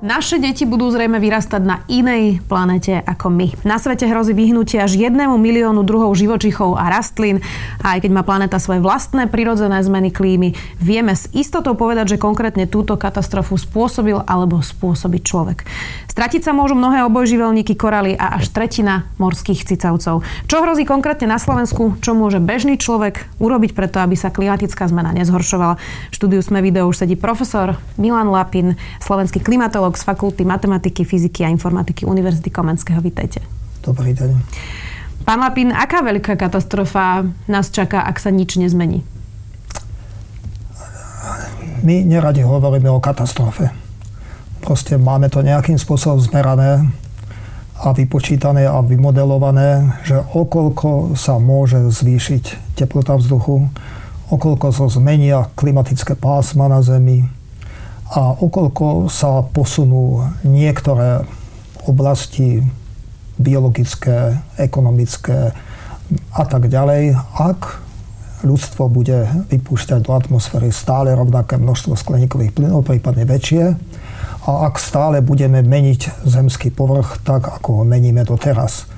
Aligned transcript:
Naše 0.00 0.40
deti 0.40 0.64
budú 0.64 0.88
zrejme 0.88 1.20
vyrastať 1.20 1.60
na 1.60 1.84
inej 1.84 2.40
planete 2.48 3.04
ako 3.04 3.28
my. 3.28 3.52
Na 3.68 3.76
svete 3.76 4.08
hrozí 4.08 4.32
vyhnutie 4.32 4.80
až 4.80 4.96
jednému 4.96 5.36
miliónu 5.36 5.84
druhov 5.84 6.16
živočichov 6.16 6.72
a 6.72 6.88
rastlín. 6.88 7.44
A 7.84 8.00
aj 8.00 8.08
keď 8.08 8.10
má 8.16 8.24
planéta 8.24 8.56
svoje 8.56 8.80
vlastné 8.80 9.28
prirodzené 9.28 9.76
zmeny 9.84 10.08
klímy, 10.08 10.56
vieme 10.80 11.12
s 11.12 11.28
istotou 11.36 11.76
povedať, 11.76 12.16
že 12.16 12.22
konkrétne 12.24 12.64
túto 12.64 12.96
katastrofu 12.96 13.60
spôsobil 13.60 14.16
alebo 14.24 14.64
spôsobí 14.64 15.20
človek. 15.20 15.68
Stratiť 16.08 16.48
sa 16.48 16.56
môžu 16.56 16.80
mnohé 16.80 17.04
obojživelníky 17.04 17.76
koraly 17.76 18.16
a 18.16 18.40
až 18.40 18.48
tretina 18.56 19.04
morských 19.20 19.68
cicavcov. 19.68 20.24
Čo 20.48 20.56
hrozí 20.64 20.88
konkrétne 20.88 21.28
na 21.28 21.36
Slovensku? 21.36 22.00
Čo 22.00 22.16
môže 22.16 22.40
bežný 22.40 22.80
človek 22.80 23.28
urobiť 23.36 23.76
preto, 23.76 24.00
aby 24.00 24.16
sa 24.16 24.32
klimatická 24.32 24.88
zmena 24.88 25.12
nezhoršovala? 25.12 25.76
V 26.08 26.14
štúdiu 26.16 26.40
sme 26.40 26.64
video 26.64 26.88
už 26.88 27.04
sedí 27.04 27.20
profesor 27.20 27.76
Milan 28.00 28.32
Lapin, 28.32 28.80
slovenský 29.04 29.44
klimatolog 29.44 29.89
psychológ 29.90 29.98
z 29.98 30.02
Fakulty 30.02 30.44
matematiky, 30.44 31.04
fyziky 31.04 31.44
a 31.44 31.48
informatiky 31.48 32.06
Univerzity 32.06 32.50
Komenského. 32.50 33.00
Vítajte. 33.00 33.40
Dobrý 33.82 34.14
deň. 34.14 34.30
Pán 35.24 35.40
Lapin, 35.40 35.72
aká 35.74 36.00
veľká 36.00 36.36
katastrofa 36.36 37.26
nás 37.48 37.70
čaká, 37.70 38.06
ak 38.06 38.16
sa 38.22 38.30
nič 38.30 38.56
nezmení? 38.56 39.02
My 41.82 42.04
neradi 42.04 42.44
hovoríme 42.44 42.88
o 42.92 43.00
katastrofe. 43.00 43.72
Proste 44.60 45.00
máme 45.00 45.32
to 45.32 45.40
nejakým 45.40 45.80
spôsobom 45.80 46.20
zmerané 46.20 46.86
a 47.80 47.96
vypočítané 47.96 48.68
a 48.68 48.84
vymodelované, 48.84 49.96
že 50.04 50.20
okolko 50.20 51.16
sa 51.16 51.40
môže 51.40 51.80
zvýšiť 51.88 52.76
teplota 52.76 53.16
vzduchu, 53.16 53.72
okolko 54.28 54.68
sa 54.72 54.92
zmenia 54.92 55.48
klimatické 55.56 56.12
pásma 56.20 56.68
na 56.68 56.84
Zemi, 56.84 57.39
a 58.10 58.34
okolko 58.34 59.06
sa 59.06 59.46
posunú 59.46 60.26
niektoré 60.42 61.22
oblasti 61.86 62.58
biologické, 63.38 64.36
ekonomické 64.58 65.54
a 66.34 66.44
tak 66.44 66.66
ďalej, 66.66 67.14
ak 67.38 67.80
ľudstvo 68.42 68.90
bude 68.90 69.28
vypúšťať 69.52 70.00
do 70.04 70.12
atmosféry 70.16 70.74
stále 70.74 71.14
rovnaké 71.14 71.54
množstvo 71.60 71.94
skleníkových 71.94 72.56
plynov, 72.56 72.88
prípadne 72.88 73.24
väčšie, 73.28 73.78
a 74.40 74.50
ak 74.66 74.80
stále 74.80 75.20
budeme 75.20 75.60
meniť 75.60 76.24
zemský 76.24 76.72
povrch 76.72 77.20
tak, 77.22 77.46
ako 77.46 77.82
ho 77.82 77.84
meníme 77.84 78.24
doteraz. 78.24 78.88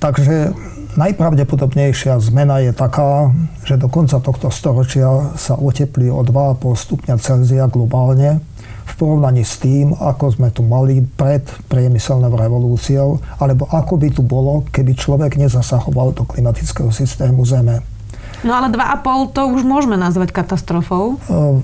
Takže 0.00 0.56
Najpravdepodobnejšia 0.96 2.16
zmena 2.24 2.64
je 2.64 2.72
taká, 2.72 3.28
že 3.68 3.76
do 3.76 3.84
konca 3.84 4.16
tohto 4.16 4.48
storočia 4.48 5.36
sa 5.36 5.52
oteplí 5.52 6.08
o 6.08 6.24
2,5 6.24 6.72
stupňa 6.72 7.14
Celzia 7.20 7.68
globálne 7.68 8.40
v 8.88 8.92
porovnaní 8.96 9.44
s 9.44 9.60
tým, 9.60 9.92
ako 9.92 10.40
sme 10.40 10.48
tu 10.48 10.64
mali 10.64 11.04
pred 11.04 11.44
priemyselnou 11.68 12.32
revolúciou, 12.32 13.20
alebo 13.36 13.68
ako 13.68 14.00
by 14.00 14.08
tu 14.08 14.24
bolo, 14.24 14.64
keby 14.72 14.96
človek 14.96 15.36
nezasahoval 15.36 16.16
do 16.16 16.24
klimatického 16.24 16.88
systému 16.88 17.44
Zeme. 17.44 17.84
No 18.40 18.56
ale 18.56 18.72
2,5 18.72 19.36
to 19.36 19.52
už 19.52 19.68
môžeme 19.68 20.00
nazvať 20.00 20.32
katastrofou. 20.32 21.20
Uh, 21.28 21.60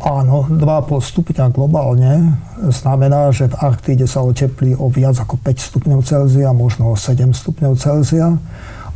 Áno, 0.00 0.48
2,5 0.48 1.12
stupňa 1.12 1.52
globálne 1.52 2.40
znamená, 2.72 3.28
že 3.36 3.52
v 3.52 3.58
Arktíde 3.60 4.08
sa 4.08 4.24
oteplí 4.24 4.72
o 4.72 4.88
viac 4.88 5.20
ako 5.20 5.36
5 5.36 5.60
stupňov 5.60 6.00
Celzia, 6.08 6.56
možno 6.56 6.88
o 6.88 6.96
7 6.96 7.36
stupňov 7.36 7.76
Celzia. 7.76 8.40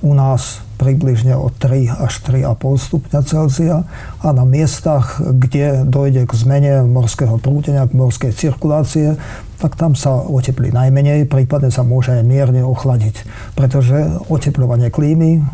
U 0.00 0.16
nás 0.16 0.64
približne 0.80 1.36
o 1.36 1.52
3 1.52 1.92
až 1.92 2.24
3,5 2.24 2.88
stupňa 2.88 3.20
Celzia. 3.20 3.84
A 4.24 4.32
na 4.32 4.48
miestach, 4.48 5.20
kde 5.20 5.84
dojde 5.84 6.24
k 6.24 6.32
zmene 6.32 6.88
morského 6.88 7.36
prúdenia, 7.36 7.84
k 7.84 7.92
morskej 7.92 8.32
cirkulácie, 8.32 9.20
tak 9.60 9.76
tam 9.76 9.92
sa 9.92 10.24
oteplí 10.24 10.72
najmenej, 10.72 11.28
prípadne 11.28 11.68
sa 11.68 11.84
môže 11.84 12.16
aj 12.16 12.24
mierne 12.24 12.64
ochladiť, 12.64 13.28
pretože 13.52 14.24
oteplovanie 14.32 14.88
klímy 14.88 15.44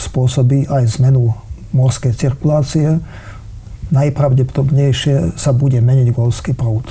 spôsobí 0.00 0.64
aj 0.64 0.96
zmenu 0.96 1.36
morskej 1.76 2.16
cirkulácie, 2.16 3.04
najpravdepodobnejšie 3.94 5.38
sa 5.38 5.50
bude 5.54 5.78
meniť 5.78 6.10
golský 6.10 6.52
prúd. 6.52 6.90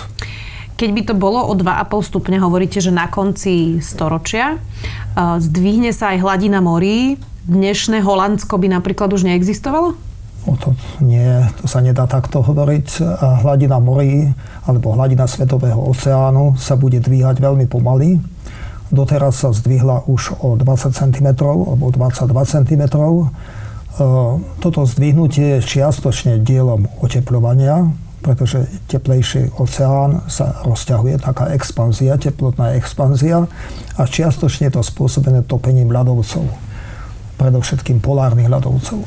Keď 0.73 0.89
by 0.89 1.01
to 1.05 1.13
bolo 1.13 1.43
o 1.45 1.53
2,5 1.53 2.09
stupne, 2.09 2.41
hovoríte, 2.41 2.81
že 2.81 2.89
na 2.89 3.11
konci 3.11 3.83
storočia, 3.83 4.57
zdvihne 5.15 5.93
sa 5.93 6.15
aj 6.15 6.23
hladina 6.23 6.63
morí, 6.63 7.21
dnešné 7.45 8.01
Holandsko 8.01 8.57
by 8.57 8.81
napríklad 8.81 9.11
už 9.13 9.27
neexistovalo? 9.27 9.93
O 10.43 10.59
to 10.59 10.75
nie, 10.99 11.39
to 11.61 11.71
sa 11.71 11.79
nedá 11.79 12.03
takto 12.03 12.43
hovoriť. 12.43 12.99
Hladina 13.45 13.79
morí 13.79 14.27
alebo 14.67 14.91
hladina 14.91 15.23
Svetového 15.23 15.79
oceánu 15.87 16.59
sa 16.59 16.75
bude 16.75 16.99
dvíhať 16.99 17.39
veľmi 17.39 17.63
pomaly. 17.69 18.19
Doteraz 18.91 19.39
sa 19.39 19.55
zdvihla 19.55 20.03
už 20.11 20.35
o 20.43 20.59
20 20.59 20.91
cm 20.91 21.27
alebo 21.47 21.87
22 21.95 22.27
cm 22.43 22.83
toto 24.57 24.89
zdvihnutie 24.89 25.61
je 25.61 25.77
čiastočne 25.77 26.41
dielom 26.41 26.89
oteplovania, 27.05 27.93
pretože 28.25 28.65
teplejší 28.89 29.53
oceán 29.59 30.25
sa 30.31 30.63
rozťahuje, 30.65 31.21
taká 31.21 31.51
expanzia, 31.53 32.17
teplotná 32.17 32.73
expanzia 32.73 33.45
a 33.99 34.01
čiastočne 34.07 34.71
je 34.71 34.79
to 34.79 34.81
spôsobené 34.81 35.45
topením 35.45 35.91
ľadovcov, 35.93 36.47
predovšetkým 37.37 38.01
polárnych 38.01 38.49
ľadovcov. 38.49 39.03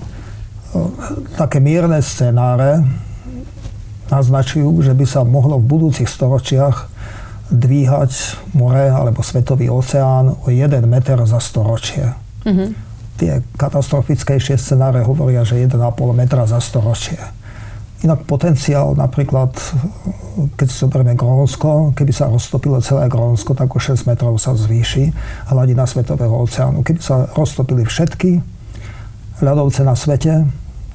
Také 1.35 1.59
mierne 1.59 1.99
scenáre 2.05 2.85
naznačujú, 4.13 4.87
že 4.87 4.95
by 4.95 5.07
sa 5.09 5.27
mohlo 5.27 5.59
v 5.59 5.67
budúcich 5.67 6.07
storočiach 6.07 6.95
dvíhať 7.51 8.13
more 8.55 8.93
alebo 8.93 9.25
svetový 9.25 9.67
oceán 9.67 10.31
o 10.31 10.47
1 10.47 10.79
meter 10.87 11.19
za 11.27 11.43
storočie. 11.43 12.15
Mm-hmm 12.47 12.86
tie 13.17 13.41
katastrofickejšie 13.57 14.61
scenáre 14.61 15.03
hovoria, 15.03 15.43
že 15.43 15.59
1,5 15.59 15.81
metra 16.13 16.45
za 16.45 16.61
storočie. 16.61 17.19
Inak 18.05 18.29
potenciál 18.29 18.93
napríklad, 18.93 19.57
keď 20.61 20.67
si 20.69 20.77
zoberieme 20.85 21.17
Grónsko, 21.17 21.97
keby 21.97 22.13
sa 22.13 22.29
roztopilo 22.29 22.77
celé 22.85 23.09
Grónsko, 23.09 23.57
tak 23.57 23.73
o 23.73 23.81
6 23.81 24.05
metrov 24.05 24.37
sa 24.37 24.53
zvýši 24.53 25.17
hladina 25.49 25.89
Svetového 25.89 26.37
oceánu. 26.45 26.85
Keby 26.85 27.01
sa 27.01 27.25
roztopili 27.33 27.89
všetky 27.89 28.45
ľadovce 29.41 29.81
na 29.81 29.97
svete, 29.97 30.45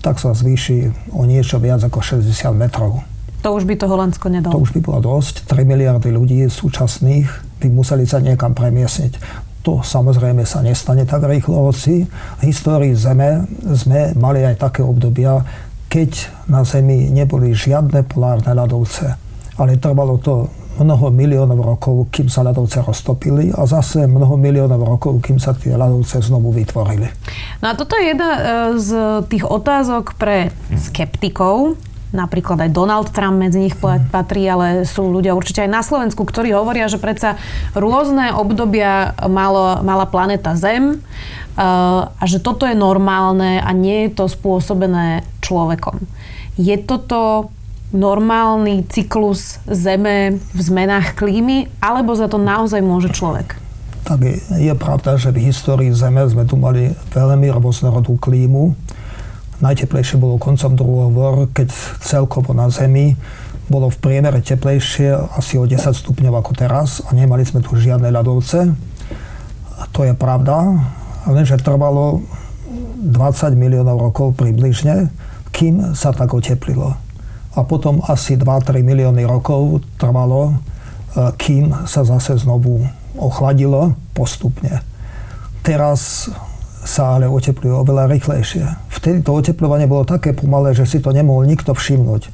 tak 0.05 0.21
sa 0.21 0.37
zvýši 0.37 1.11
o 1.13 1.25
niečo 1.25 1.57
viac 1.57 1.81
ako 1.81 2.21
60 2.21 2.29
metrov. 2.53 3.01
To 3.41 3.57
už 3.57 3.65
by 3.65 3.73
to 3.73 3.89
Holandsko 3.89 4.29
nedalo. 4.29 4.53
To 4.53 4.61
už 4.61 4.77
by 4.77 4.81
bolo 4.85 5.17
dosť. 5.17 5.49
3 5.49 5.65
miliardy 5.65 6.13
ľudí 6.13 6.45
súčasných 6.45 7.57
by 7.57 7.67
museli 7.73 8.05
sa 8.05 8.21
niekam 8.21 8.53
premiesniť. 8.53 9.17
To 9.61 9.85
samozrejme 9.85 10.41
sa 10.41 10.65
nestane 10.65 11.05
tak 11.05 11.29
rýchlo, 11.29 11.69
hoci 11.69 12.09
v 12.09 12.41
histórii 12.41 12.97
Zeme 12.97 13.45
sme 13.77 14.17
mali 14.17 14.41
aj 14.41 14.57
také 14.57 14.81
obdobia, 14.81 15.45
keď 15.85 16.11
na 16.49 16.65
Zemi 16.65 17.13
neboli 17.13 17.53
žiadne 17.53 18.01
polárne 18.09 18.49
ľadovce. 18.57 19.13
Ale 19.61 19.77
trvalo 19.77 20.17
to 20.17 20.49
mnoho 20.79 21.11
miliónov 21.11 21.59
rokov, 21.61 22.09
kým 22.09 22.31
sa 22.31 22.41
ľadovce 22.41 22.81
roztopili 22.81 23.51
a 23.51 23.67
zase 23.67 24.07
mnoho 24.07 24.39
miliónov 24.39 24.81
rokov, 24.81 25.19
kým 25.21 25.37
sa 25.37 25.51
tie 25.51 25.75
ľadovce 25.75 26.23
znovu 26.23 26.55
vytvorili. 26.55 27.05
No 27.59 27.65
a 27.69 27.73
toto 27.75 27.99
je 27.99 28.15
jedna 28.15 28.29
e, 28.31 28.41
z 28.79 28.89
tých 29.27 29.43
otázok 29.43 30.15
pre 30.15 30.49
skeptikov, 30.79 31.75
napríklad 32.11 32.59
aj 32.67 32.75
Donald 32.75 33.09
Trump 33.15 33.39
medzi 33.39 33.67
nich 33.67 33.75
patrí, 34.11 34.43
ale 34.47 34.83
sú 34.83 35.07
ľudia 35.07 35.35
určite 35.35 35.63
aj 35.63 35.71
na 35.71 35.81
Slovensku, 35.81 36.27
ktorí 36.27 36.51
hovoria, 36.51 36.91
že 36.91 36.99
predsa 36.99 37.39
rôzne 37.71 38.35
obdobia 38.35 39.15
malo, 39.31 39.79
mala 39.83 40.05
planéta 40.07 40.55
Zem 40.59 40.99
uh, 40.99 42.11
a 42.11 42.23
že 42.27 42.43
toto 42.43 42.67
je 42.67 42.75
normálne 42.75 43.63
a 43.63 43.71
nie 43.71 44.07
je 44.07 44.23
to 44.23 44.25
spôsobené 44.27 45.23
človekom. 45.39 46.03
Je 46.59 46.75
toto 46.83 47.49
normálny 47.91 48.87
cyklus 48.87 49.59
Zeme 49.67 50.39
v 50.39 50.59
zmenách 50.59 51.15
klímy, 51.15 51.67
alebo 51.83 52.15
za 52.15 52.31
to 52.31 52.39
naozaj 52.39 52.79
môže 52.79 53.11
človek? 53.11 53.59
Tak 54.07 54.19
je, 54.23 54.35
je 54.59 54.73
pravda, 54.73 55.19
že 55.19 55.29
v 55.31 55.51
histórii 55.51 55.91
Zeme 55.91 56.23
sme 56.27 56.47
tu 56.47 56.55
mali 56.55 56.95
veľmi 57.11 57.51
rôznorodú 57.51 58.17
klímu 58.17 58.75
Najteplejšie 59.61 60.17
bolo 60.17 60.41
koncom 60.41 60.73
druhého 60.73 61.11
vor, 61.13 61.35
keď 61.53 61.69
celkovo 62.01 62.57
na 62.57 62.73
Zemi 62.73 63.13
bolo 63.69 63.87
v 63.87 64.01
priemere 64.01 64.43
teplejšie 64.43 65.15
asi 65.37 65.55
o 65.55 65.63
10 65.63 65.95
stupňov 65.95 66.33
ako 66.33 66.51
teraz 66.57 66.99
a 67.05 67.13
nemali 67.15 67.45
sme 67.47 67.63
tu 67.63 67.77
žiadne 67.77 68.09
ľadovce. 68.11 68.67
A 69.79 69.83
to 69.93 70.03
je 70.03 70.17
pravda, 70.17 70.81
lenže 71.29 71.61
trvalo 71.61 72.25
20 72.99 73.55
miliónov 73.55 74.11
rokov 74.11 74.35
približne, 74.35 75.13
kým 75.55 75.95
sa 75.95 76.11
tak 76.11 76.33
oteplilo. 76.35 76.97
A 77.55 77.59
potom 77.63 78.03
asi 78.09 78.35
2-3 78.35 78.81
milióny 78.83 79.23
rokov 79.29 79.85
trvalo, 79.95 80.57
kým 81.37 81.71
sa 81.87 82.01
zase 82.03 82.39
znovu 82.39 82.81
ochladilo 83.19 83.95
postupne. 84.11 84.83
Teraz 85.61 86.31
sa 86.81 87.15
ale 87.19 87.29
otepluje 87.29 87.71
oveľa 87.71 88.09
rýchlejšie. 88.09 88.90
Vtedy 89.01 89.25
to 89.25 89.33
oteplovanie 89.33 89.89
bolo 89.89 90.05
také 90.05 90.29
pomalé, 90.37 90.77
že 90.77 90.85
si 90.85 91.01
to 91.01 91.09
nemohol 91.09 91.41
nikto 91.41 91.73
všimnúť. 91.73 92.29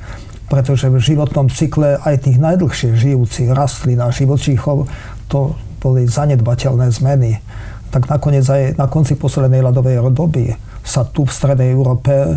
Pretože 0.52 0.92
v 0.92 1.00
životnom 1.00 1.48
cykle 1.48 1.96
aj 2.04 2.28
tých 2.28 2.44
najdlhšie 2.44 2.92
žijúcich 2.92 3.56
rastlín 3.56 4.04
a 4.04 4.12
živočíchov 4.12 4.92
to 5.31 5.56
boli 5.80 6.04
zanedbateľné 6.04 6.92
zmeny. 6.92 7.40
Tak 7.88 8.12
nakoniec 8.12 8.44
aj 8.44 8.75
na 8.75 8.92
konci 8.92 9.16
poslednej 9.16 9.64
ľadovej 9.64 10.12
doby 10.12 10.52
sa 10.84 11.08
tu 11.08 11.24
v 11.24 11.31
strednej 11.31 11.72
Európe 11.72 12.36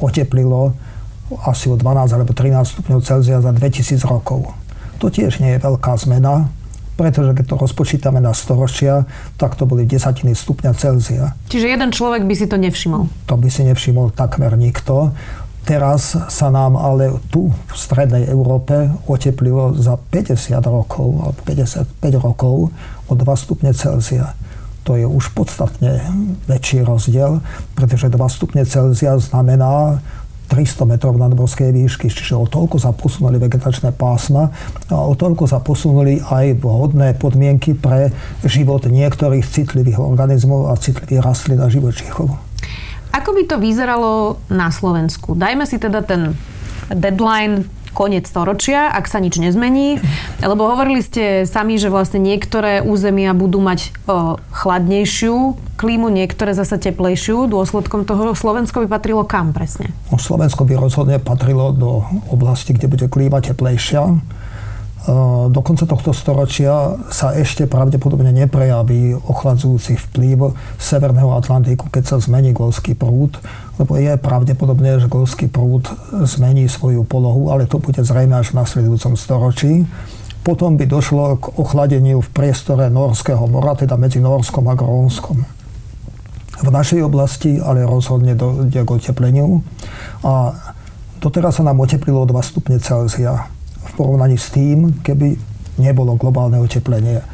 oteplilo 0.00 0.72
asi 1.44 1.68
o 1.68 1.76
12 1.76 2.16
alebo 2.16 2.32
13 2.32 2.56
stupňov 2.64 3.04
Celzia 3.04 3.44
za 3.44 3.52
2000 3.52 4.00
rokov. 4.08 4.56
To 5.04 5.12
tiež 5.12 5.44
nie 5.44 5.52
je 5.52 5.60
veľká 5.60 5.92
zmena, 6.00 6.48
pretože 6.96 7.36
keď 7.36 7.44
to 7.44 7.56
rozpočítame 7.60 8.18
na 8.18 8.32
storočia, 8.32 9.04
tak 9.36 9.54
to 9.54 9.68
boli 9.68 9.84
desatiny 9.84 10.32
stupňa 10.32 10.72
Celzia. 10.72 11.36
Čiže 11.52 11.76
jeden 11.76 11.92
človek 11.92 12.24
by 12.24 12.34
si 12.34 12.48
to 12.48 12.56
nevšimol? 12.56 13.06
To 13.28 13.36
by 13.36 13.48
si 13.52 13.62
nevšimol 13.68 14.16
takmer 14.16 14.56
nikto. 14.56 15.12
Teraz 15.66 16.14
sa 16.14 16.48
nám 16.48 16.78
ale 16.78 17.18
tu 17.28 17.50
v 17.50 17.74
strednej 17.74 18.30
Európe 18.30 18.86
oteplilo 19.10 19.74
za 19.74 19.98
50 19.98 20.54
rokov 20.62 21.08
alebo 21.20 21.40
55 21.42 22.00
rokov 22.22 22.70
o 23.10 23.12
2 23.12 23.26
stupne 23.34 23.74
Celzia. 23.74 24.32
To 24.86 24.94
je 24.94 25.02
už 25.02 25.34
podstatne 25.34 25.98
väčší 26.46 26.86
rozdiel, 26.86 27.42
pretože 27.74 28.06
2 28.06 28.14
stupne 28.30 28.62
Celzia 28.62 29.18
znamená 29.18 29.98
300 30.46 30.86
metrov 30.86 31.18
nadmorskej 31.18 31.74
výšky, 31.74 32.06
čiže 32.08 32.38
o 32.38 32.46
toľko 32.46 32.78
sa 32.78 32.94
posunuli 32.94 33.36
vegetačné 33.42 33.92
pásma 33.92 34.54
a 34.88 34.96
o 35.02 35.12
toľko 35.18 35.44
sa 35.50 35.58
posunuli 35.58 36.22
aj 36.22 36.62
vhodné 36.62 37.18
podmienky 37.18 37.74
pre 37.74 38.14
život 38.46 38.86
niektorých 38.86 39.42
citlivých 39.42 39.98
organizmov 39.98 40.70
a 40.70 40.78
citlivých 40.78 41.22
rastlín 41.22 41.60
a 41.60 41.68
živočíchov. 41.68 42.30
Ako 43.16 43.30
by 43.32 43.42
to 43.48 43.56
vyzeralo 43.56 44.38
na 44.52 44.68
Slovensku? 44.68 45.34
Dajme 45.34 45.64
si 45.64 45.80
teda 45.80 46.04
ten 46.04 46.36
deadline 46.92 47.66
koniec 47.96 48.28
storočia, 48.28 48.92
ak 48.92 49.08
sa 49.08 49.24
nič 49.24 49.40
nezmení. 49.40 49.96
Lebo 50.44 50.68
hovorili 50.68 51.00
ste 51.00 51.48
sami, 51.48 51.80
že 51.80 51.88
vlastne 51.88 52.20
niektoré 52.20 52.84
územia 52.84 53.32
budú 53.32 53.64
mať 53.64 53.96
o, 54.04 54.36
chladnejšiu 54.52 55.56
klímu, 55.80 56.12
niektoré 56.12 56.52
zase 56.52 56.76
teplejšiu. 56.76 57.48
Dôsledkom 57.48 58.04
toho 58.04 58.36
Slovensko 58.36 58.84
by 58.84 58.88
patrilo 59.00 59.24
kam 59.24 59.56
presne? 59.56 59.92
No, 60.12 60.20
Slovensko 60.20 60.68
by 60.68 60.76
rozhodne 60.76 61.16
patrilo 61.16 61.72
do 61.72 62.04
oblasti, 62.28 62.76
kde 62.76 62.92
bude 62.92 63.06
klíma 63.08 63.40
teplejšia 63.40 64.36
do 65.46 65.60
konca 65.62 65.86
tohto 65.86 66.10
storočia 66.10 66.98
sa 67.14 67.30
ešte 67.30 67.70
pravdepodobne 67.70 68.34
neprejaví 68.34 69.14
ochladzujúci 69.14 69.94
vplyv 69.94 70.50
Severného 70.82 71.30
Atlantiku, 71.30 71.86
keď 71.86 72.04
sa 72.10 72.16
zmení 72.18 72.50
golský 72.50 72.98
prúd, 72.98 73.38
lebo 73.78 73.94
je 73.94 74.18
pravdepodobné, 74.18 74.98
že 74.98 75.06
golský 75.06 75.46
prúd 75.46 75.86
zmení 76.10 76.66
svoju 76.66 77.06
polohu, 77.06 77.54
ale 77.54 77.70
to 77.70 77.78
bude 77.78 78.02
zrejme 78.02 78.34
až 78.34 78.50
v 78.50 78.58
nasledujúcom 78.58 79.14
storočí. 79.14 79.86
Potom 80.42 80.74
by 80.74 80.90
došlo 80.90 81.38
k 81.38 81.44
ochladeniu 81.54 82.18
v 82.18 82.32
priestore 82.34 82.90
Norského 82.90 83.46
mora, 83.46 83.78
teda 83.78 83.94
medzi 83.94 84.18
Norskom 84.18 84.66
a 84.66 84.74
Grónskom. 84.74 85.38
V 86.56 86.68
našej 86.70 87.06
oblasti 87.06 87.62
ale 87.62 87.86
rozhodne 87.86 88.34
dojde 88.34 88.82
k 88.82 88.90
otepleniu 88.90 89.62
a 90.26 90.50
doteraz 91.22 91.60
sa 91.60 91.66
nám 91.66 91.78
oteplilo 91.78 92.26
2 92.26 92.32
stupne 92.42 92.82
Celzia 92.82 93.54
v 93.86 93.92
porovnaní 93.94 94.36
s 94.36 94.50
tým, 94.50 95.00
keby 95.00 95.38
nebolo 95.78 96.18
globálne 96.18 96.58
oteplenie. 96.58 97.22
E, 97.22 97.24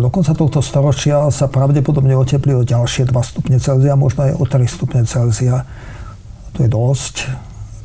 do 0.00 0.08
konca 0.10 0.34
tohto 0.34 0.60
storočia 0.60 1.28
sa 1.30 1.46
pravdepodobne 1.46 2.16
oteplí 2.18 2.52
o 2.56 2.66
ďalšie 2.66 3.08
2 3.08 3.14
stupne 3.22 3.56
Celzia, 3.62 3.94
možno 3.94 4.26
aj 4.26 4.32
o 4.36 4.44
3 4.44 4.66
stupne 4.66 5.02
Celzia. 5.06 5.64
To 6.56 6.64
je 6.64 6.68
dosť. 6.68 7.14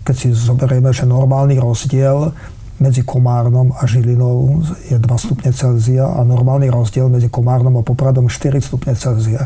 Keď 0.02 0.16
si 0.18 0.28
zoberieme, 0.34 0.90
že 0.90 1.06
normálny 1.06 1.62
rozdiel 1.62 2.34
medzi 2.82 3.06
Komárnom 3.06 3.78
a 3.78 3.86
Žilinou 3.86 4.66
je 4.90 4.98
2 4.98 5.06
stupne 5.22 5.54
Celzia 5.54 6.10
a 6.10 6.26
normálny 6.26 6.74
rozdiel 6.74 7.06
medzi 7.08 7.30
Komárnom 7.30 7.78
a 7.78 7.86
Popradom 7.86 8.26
4 8.26 8.58
stupne 8.58 8.98
Celzia 8.98 9.46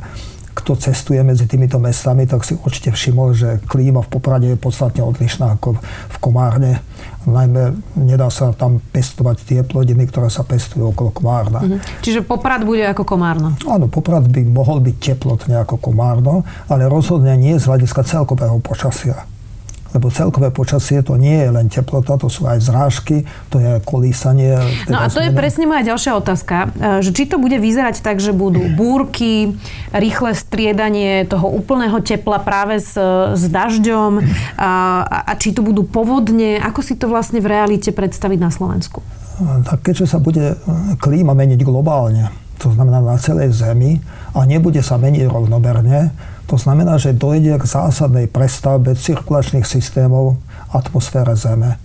kto 0.56 0.80
cestuje 0.80 1.20
medzi 1.20 1.44
týmito 1.46 1.76
mestami, 1.78 2.24
tak 2.24 2.48
si 2.48 2.56
určite 2.56 2.96
všimol, 2.96 3.36
že 3.36 3.60
klíma 3.68 4.00
v 4.08 4.10
Poprade 4.10 4.48
je 4.48 4.58
podstatne 4.58 5.04
odlišná 5.04 5.60
ako 5.60 5.76
v 5.84 6.18
Komárne. 6.24 6.80
Najmä 7.28 7.76
nedá 8.00 8.32
sa 8.32 8.56
tam 8.56 8.80
pestovať 8.80 9.38
tie 9.44 9.60
plodiny, 9.68 10.08
ktoré 10.08 10.32
sa 10.32 10.48
pestujú 10.48 10.96
okolo 10.96 11.12
Komárna. 11.12 11.60
Mm-hmm. 11.60 12.00
Čiže 12.00 12.24
Poprad 12.24 12.64
bude 12.64 12.88
ako 12.88 13.04
Komárno? 13.04 13.60
Áno, 13.68 13.92
Poprad 13.92 14.32
by 14.32 14.42
mohol 14.48 14.80
byť 14.80 14.96
teplotne 14.96 15.60
ako 15.60 15.76
Komárno, 15.76 16.48
ale 16.72 16.88
rozhodne 16.88 17.36
nie 17.36 17.60
z 17.60 17.68
hľadiska 17.68 18.08
celkového 18.08 18.58
počasia 18.64 19.28
lebo 19.96 20.12
celkové 20.12 20.52
počasie 20.52 21.00
to 21.00 21.16
nie 21.16 21.40
je 21.40 21.50
len 21.50 21.72
teplota, 21.72 22.20
to 22.20 22.28
sú 22.28 22.44
aj 22.44 22.60
zrážky, 22.60 23.24
to 23.48 23.64
je 23.64 23.80
kolísanie. 23.88 24.60
No 24.92 25.00
a 25.00 25.08
to 25.08 25.24
je 25.24 25.32
presne 25.32 25.64
moja 25.66 25.96
ďalšia 25.96 26.20
otázka, 26.20 26.56
e, 26.76 27.00
že 27.00 27.16
či 27.16 27.24
to 27.32 27.40
bude 27.40 27.56
vyzerať 27.56 28.04
tak, 28.04 28.20
že 28.20 28.36
budú 28.36 28.68
búrky, 28.76 29.56
rýchle 29.96 30.36
striedanie 30.36 31.24
toho 31.24 31.48
úplného 31.48 32.04
tepla 32.04 32.44
práve 32.44 32.84
s, 32.84 33.00
s 33.40 33.44
dažďom 33.48 34.20
a, 34.60 34.72
a 35.26 35.32
či 35.40 35.56
tu 35.56 35.64
budú 35.64 35.88
povodne, 35.88 36.60
ako 36.60 36.84
si 36.84 37.00
to 37.00 37.08
vlastne 37.08 37.40
v 37.40 37.48
realite 37.48 37.96
predstaviť 37.96 38.40
na 38.44 38.52
Slovensku? 38.52 39.00
Tak 39.40 39.84
keďže 39.84 40.16
sa 40.16 40.20
bude 40.20 40.56
klíma 41.00 41.36
meniť 41.36 41.60
globálne, 41.64 42.32
to 42.60 42.72
znamená 42.72 43.04
na 43.04 43.20
celej 43.20 43.52
Zemi 43.52 44.00
a 44.32 44.48
nebude 44.48 44.80
sa 44.80 44.96
meniť 44.96 45.28
rovnomerne, 45.28 46.12
to 46.46 46.62
znamená, 46.62 47.02
že 47.02 47.18
dojde 47.18 47.58
k 47.58 47.66
zásadnej 47.66 48.30
prestavbe 48.30 48.94
cirkulačných 48.94 49.66
systémov 49.66 50.38
atmosfére 50.70 51.34
Zeme. 51.34 51.82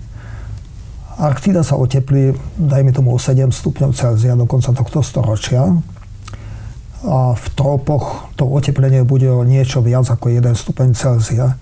Arktida 1.20 1.60
sa 1.60 1.76
oteplí, 1.76 2.32
dajme 2.56 2.92
tomu 2.92 3.12
o 3.12 3.20
7 3.20 3.52
stupňov 3.52 3.92
Celzia 3.92 4.36
do 4.36 4.48
konca 4.48 4.72
tohto 4.72 5.04
storočia. 5.04 5.64
A 7.04 7.32
v 7.32 7.46
tropoch 7.56 8.28
to 8.36 8.44
oteplenie 8.44 9.04
bude 9.04 9.28
o 9.28 9.44
niečo 9.44 9.80
viac 9.80 10.08
ako 10.08 10.32
1 10.32 10.52
stupeň 10.52 10.92
Celzia. 10.96 11.56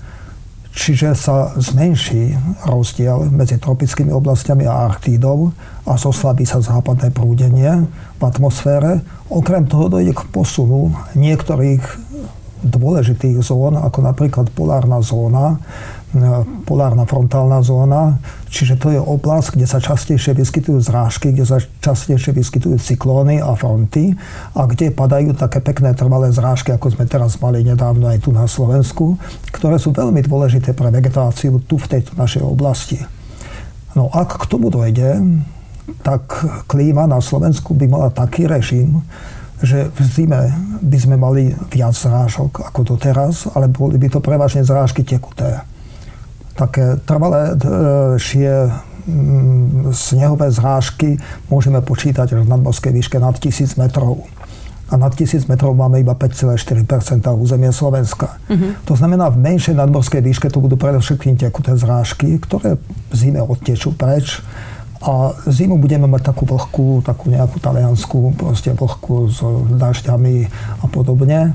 Čiže 0.78 1.18
sa 1.18 1.58
zmenší 1.58 2.38
rozdiel 2.62 3.34
medzi 3.34 3.58
tropickými 3.58 4.14
oblastiami 4.14 4.62
a 4.62 4.86
Arktídou 4.86 5.50
a 5.82 5.98
zoslabí 5.98 6.46
sa 6.46 6.62
západné 6.62 7.10
prúdenie 7.10 7.82
v 8.18 8.22
atmosfére. 8.22 9.02
Okrem 9.26 9.66
toho 9.66 9.90
dojde 9.90 10.14
k 10.14 10.22
posunu 10.30 10.94
niektorých 11.18 12.07
dôležitých 12.62 13.38
zón, 13.44 13.78
ako 13.78 14.02
napríklad 14.02 14.50
polárna 14.50 14.98
zóna, 14.98 15.58
e, 16.10 16.42
polárna 16.66 17.06
frontálna 17.06 17.62
zóna, 17.62 18.18
čiže 18.50 18.78
to 18.78 18.94
je 18.94 19.00
oblasť, 19.00 19.54
kde 19.54 19.66
sa 19.66 19.78
častejšie 19.78 20.34
vyskytujú 20.34 20.82
zrážky, 20.82 21.30
kde 21.30 21.46
sa 21.46 21.58
častejšie 21.60 22.34
vyskytujú 22.34 22.76
cyklóny 22.78 23.38
a 23.38 23.54
fronty 23.54 24.18
a 24.54 24.66
kde 24.66 24.90
padajú 24.90 25.34
také 25.38 25.62
pekné 25.62 25.94
trvalé 25.94 26.34
zrážky, 26.34 26.74
ako 26.74 26.98
sme 26.98 27.06
teraz 27.06 27.38
mali 27.38 27.62
nedávno 27.62 28.10
aj 28.10 28.26
tu 28.26 28.30
na 28.34 28.50
Slovensku, 28.50 29.18
ktoré 29.54 29.78
sú 29.78 29.94
veľmi 29.94 30.24
dôležité 30.24 30.74
pre 30.74 30.90
vegetáciu 30.90 31.62
tu 31.64 31.78
v 31.78 31.86
tejto 31.86 32.18
našej 32.18 32.42
oblasti. 32.42 32.98
No 33.96 34.10
ak 34.12 34.46
k 34.46 34.48
tomu 34.50 34.70
dojde, 34.70 35.22
tak 36.04 36.28
klíma 36.68 37.08
na 37.08 37.18
Slovensku 37.18 37.72
by 37.72 37.86
mala 37.88 38.08
taký 38.12 38.44
režim, 38.44 39.00
že 39.62 39.90
v 39.90 40.00
zime 40.06 40.42
by 40.82 40.98
sme 40.98 41.16
mali 41.18 41.50
viac 41.72 41.94
zrážok 41.94 42.70
ako 42.70 42.94
doteraz, 42.94 43.50
ale 43.54 43.66
boli 43.66 43.98
by 43.98 44.08
to 44.08 44.20
prevažne 44.22 44.62
zrážky 44.62 45.02
tekuté. 45.02 45.62
Také 46.54 46.98
trvalé 47.06 47.54
šie 48.18 48.66
mm, 49.06 49.94
snehové 49.94 50.50
zrážky 50.50 51.18
môžeme 51.50 51.82
počítať 51.82 52.34
v 52.34 52.46
nadmorskej 52.46 52.90
výške 52.94 53.18
nad 53.18 53.34
1000 53.34 53.78
metrov. 53.78 54.26
A 54.88 54.96
nad 54.96 55.12
1000 55.12 55.52
metrov 55.52 55.76
máme 55.76 56.00
iba 56.00 56.16
5,4% 56.16 57.28
územia 57.36 57.70
Slovenska. 57.76 58.40
Uh-huh. 58.48 58.72
To 58.88 58.96
znamená, 58.96 59.28
v 59.28 59.36
menšej 59.36 59.76
nadmorskej 59.76 60.24
výške 60.24 60.48
to 60.48 60.64
budú 60.64 60.80
predovšetkým 60.80 61.36
tekuté 61.36 61.76
zrážky, 61.76 62.40
ktoré 62.40 62.80
v 62.80 63.14
zime 63.14 63.44
odtečú 63.44 63.92
preč 63.92 64.40
a 64.98 65.30
zimu 65.46 65.78
budeme 65.78 66.10
mať 66.10 66.34
takú 66.34 66.42
vlhkú, 66.42 67.06
takú 67.06 67.30
nejakú 67.30 67.62
taliansku, 67.62 68.34
proste 68.34 68.74
vlhkú 68.74 69.30
s 69.30 69.38
dažďami 69.78 70.36
a 70.82 70.86
podobne. 70.90 71.40
E, 71.46 71.50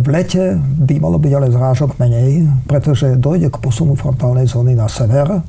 v 0.00 0.06
lete 0.08 0.56
by 0.56 0.94
malo 1.04 1.20
byť 1.20 1.32
ale 1.36 1.52
zrážok 1.52 2.00
menej, 2.00 2.48
pretože 2.64 3.20
dojde 3.20 3.52
k 3.52 3.60
posunu 3.60 3.92
frontálnej 3.92 4.48
zóny 4.48 4.72
na 4.72 4.88
sever 4.88 5.44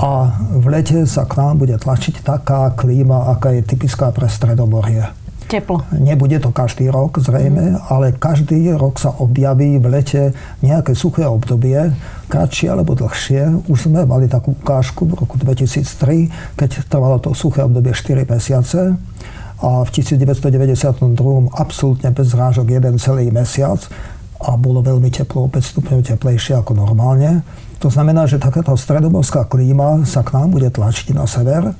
a 0.00 0.10
v 0.58 0.66
lete 0.66 1.06
sa 1.06 1.30
k 1.30 1.38
nám 1.38 1.62
bude 1.62 1.78
tlačiť 1.78 2.26
taká 2.26 2.74
klíma, 2.74 3.30
aká 3.30 3.54
je 3.54 3.62
typická 3.62 4.10
pre 4.10 4.26
Stredomorie. 4.26 5.06
teplo. 5.50 5.82
Nebude 5.94 6.38
to 6.38 6.54
každý 6.54 6.90
rok 6.90 7.18
zrejme, 7.18 7.74
mm. 7.74 7.90
ale 7.90 8.14
každý 8.14 8.70
rok 8.74 8.98
sa 8.98 9.14
objaví 9.14 9.82
v 9.82 9.86
lete 9.90 10.22
nejaké 10.62 10.94
suché 10.94 11.26
obdobie, 11.26 11.90
kratšie 12.30 12.70
alebo 12.70 12.94
dlhšie. 12.94 13.66
Už 13.66 13.90
sme 13.90 14.06
mali 14.06 14.30
takú 14.30 14.54
ukážku 14.54 15.10
v 15.10 15.18
roku 15.18 15.34
2003, 15.34 16.54
keď 16.54 16.86
trvalo 16.86 17.18
to 17.18 17.34
suché 17.34 17.66
obdobie 17.66 17.90
4 17.90 18.22
mesiace 18.30 18.94
a 19.58 19.70
v 19.82 19.90
1992 19.90 20.94
absolútne 21.58 22.08
bez 22.14 22.26
zrážok 22.30 22.70
jeden 22.70 22.94
celý 23.02 23.34
mesiac 23.34 23.82
a 24.38 24.54
bolo 24.54 24.80
veľmi 24.80 25.10
teplo, 25.10 25.50
5 25.50 25.58
stupňov 25.58 26.06
teplejšie 26.06 26.54
ako 26.54 26.78
normálne. 26.78 27.42
To 27.82 27.90
znamená, 27.90 28.30
že 28.30 28.38
takáto 28.38 28.72
stredomorská 28.78 29.50
klíma 29.50 30.06
sa 30.06 30.22
k 30.22 30.38
nám 30.38 30.54
bude 30.54 30.70
tlačiť 30.70 31.12
na 31.12 31.26
sever 31.26 31.74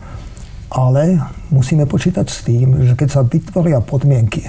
ale 0.71 1.19
musíme 1.51 1.85
počítať 1.85 2.27
s 2.31 2.47
tým, 2.47 2.87
že 2.87 2.95
keď 2.95 3.09
sa 3.11 3.27
vytvoria 3.27 3.83
podmienky, 3.83 4.47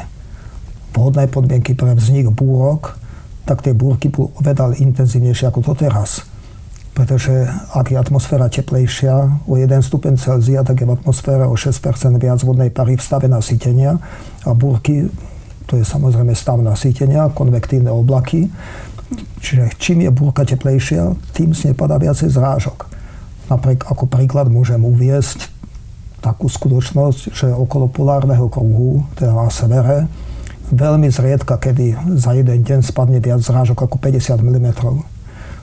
vhodné 0.93 1.25
podmienky 1.25 1.73
pre 1.73 1.97
vznik 1.97 2.29
búrok, 2.29 3.00
tak 3.45 3.65
tie 3.65 3.73
búrky 3.73 4.07
budú 4.07 4.31
oveľa 4.37 4.77
intenzívnejšie 4.77 5.49
ako 5.49 5.59
to 5.71 5.73
teraz. 5.87 6.25
Pretože 6.91 7.47
ak 7.71 7.87
je 7.87 7.97
atmosféra 7.97 8.51
teplejšia 8.51 9.47
o 9.47 9.55
1 9.55 9.79
stupen 9.79 10.19
Celzia, 10.19 10.61
tak 10.61 10.83
je 10.83 10.85
v 10.85 10.95
atmosfére 10.99 11.47
o 11.47 11.55
6% 11.55 11.79
viac 12.19 12.43
vodnej 12.43 12.67
pary 12.67 12.99
v 12.99 13.03
stave 13.03 13.31
nasýtenia 13.31 13.95
a 14.43 14.51
búrky, 14.51 15.07
to 15.71 15.79
je 15.79 15.87
samozrejme 15.87 16.35
stav 16.35 16.59
nasýtenia, 16.59 17.31
konvektívne 17.31 17.89
oblaky. 17.95 18.51
Čiže 19.39 19.79
čím 19.79 20.03
je 20.03 20.11
búrka 20.11 20.43
teplejšia, 20.43 21.15
tým 21.31 21.55
z 21.55 21.71
nej 21.71 21.75
viacej 21.75 22.27
zrážok. 22.27 22.91
Napríklad 23.47 23.87
ako 23.87 24.05
príklad 24.07 24.47
môžem 24.51 24.83
uviesť 24.83 25.47
takú 26.21 26.47
skutočnosť, 26.47 27.33
že 27.33 27.47
okolo 27.49 27.89
polárneho 27.89 28.45
kruhu, 28.51 29.03
teda 29.17 29.33
na 29.33 29.49
severe, 29.49 30.05
veľmi 30.71 31.11
zriedka, 31.11 31.59
kedy 31.59 32.15
za 32.15 32.31
jeden 32.33 32.63
deň 32.63 32.79
spadne 32.81 33.19
viac 33.19 33.43
zrážok 33.43 33.85
ako 33.85 33.99
50 33.99 34.39
mm. 34.41 34.67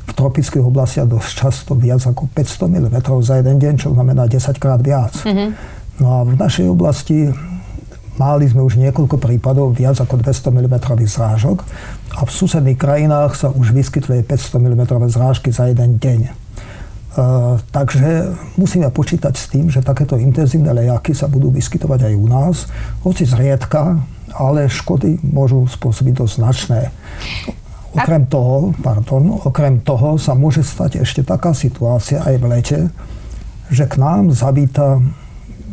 V 0.09 0.13
tropických 0.17 0.65
oblastiach 0.65 1.05
dosť 1.05 1.31
často 1.37 1.77
viac 1.77 2.01
ako 2.01 2.33
500 2.33 2.81
mm 2.81 2.97
za 3.21 3.35
jeden 3.41 3.57
deň, 3.61 3.75
čo 3.77 3.93
znamená 3.93 4.25
10 4.25 4.57
krát 4.57 4.81
viac. 4.81 5.13
Mm-hmm. 5.25 5.49
No 6.01 6.07
a 6.09 6.19
v 6.25 6.33
našej 6.39 6.67
oblasti 6.71 7.29
mali 8.17 8.49
sme 8.49 8.65
už 8.65 8.81
niekoľko 8.81 9.21
prípadov 9.21 9.77
viac 9.77 10.01
ako 10.01 10.21
200 10.21 10.49
mm 10.49 10.75
zrážok 11.07 11.63
a 12.19 12.25
v 12.25 12.31
susedných 12.31 12.81
krajinách 12.81 13.37
sa 13.37 13.49
už 13.53 13.71
vyskytli 13.77 14.25
500 14.25 14.59
mm 14.59 14.83
zrážky 15.13 15.53
za 15.53 15.69
jeden 15.69 16.01
deň. 16.01 16.49
Takže 17.75 18.31
musíme 18.55 18.87
počítať 18.95 19.35
s 19.35 19.51
tým, 19.51 19.67
že 19.71 19.83
takéto 19.83 20.15
intenzívne 20.15 20.71
lejaky 20.71 21.19
sa 21.19 21.27
budú 21.27 21.51
vyskytovať 21.51 22.11
aj 22.11 22.15
u 22.15 22.27
nás, 22.31 22.57
hoci 23.03 23.27
zriedka, 23.27 23.99
ale 24.35 24.69
škody 24.69 25.21
môžu 25.25 25.65
spôsobiť 25.69 26.15
dosť 26.25 26.35
značné. 26.37 26.81
Okrem 27.97 28.29
toho, 28.29 28.77
pardon, 28.85 29.41
okrem 29.49 29.81
toho 29.81 30.21
sa 30.21 30.37
môže 30.37 30.61
stať 30.61 31.03
ešte 31.03 31.25
taká 31.25 31.57
situácia 31.57 32.21
aj 32.21 32.35
v 32.37 32.45
lete, 32.45 32.79
že 33.73 33.89
k 33.89 33.97
nám 33.97 34.31
zavíta 34.33 35.01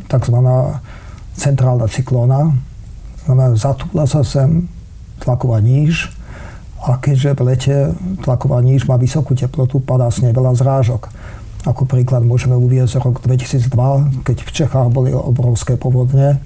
tzv. 0.08 0.38
centrálna 1.36 1.88
cyklóna, 1.92 2.56
znamená, 3.28 3.60
zatúla 3.60 4.08
sa 4.08 4.24
sem 4.24 4.72
tlaková 5.20 5.60
níž 5.60 6.12
a 6.86 6.96
keďže 7.02 7.36
v 7.36 7.42
lete 7.44 7.76
tlaková 8.24 8.62
níž 8.62 8.88
má 8.88 8.96
vysokú 8.96 9.36
teplotu, 9.36 9.82
padá 9.82 10.08
s 10.08 10.22
nej 10.24 10.32
veľa 10.32 10.56
zrážok. 10.56 11.12
Ako 11.66 11.90
príklad 11.90 12.22
môžeme 12.22 12.54
uviezť 12.54 13.02
rok 13.02 13.26
2002, 13.26 14.22
keď 14.22 14.38
v 14.46 14.52
Čechách 14.54 14.90
boli 14.94 15.10
obrovské 15.10 15.82
povodne 15.82 16.38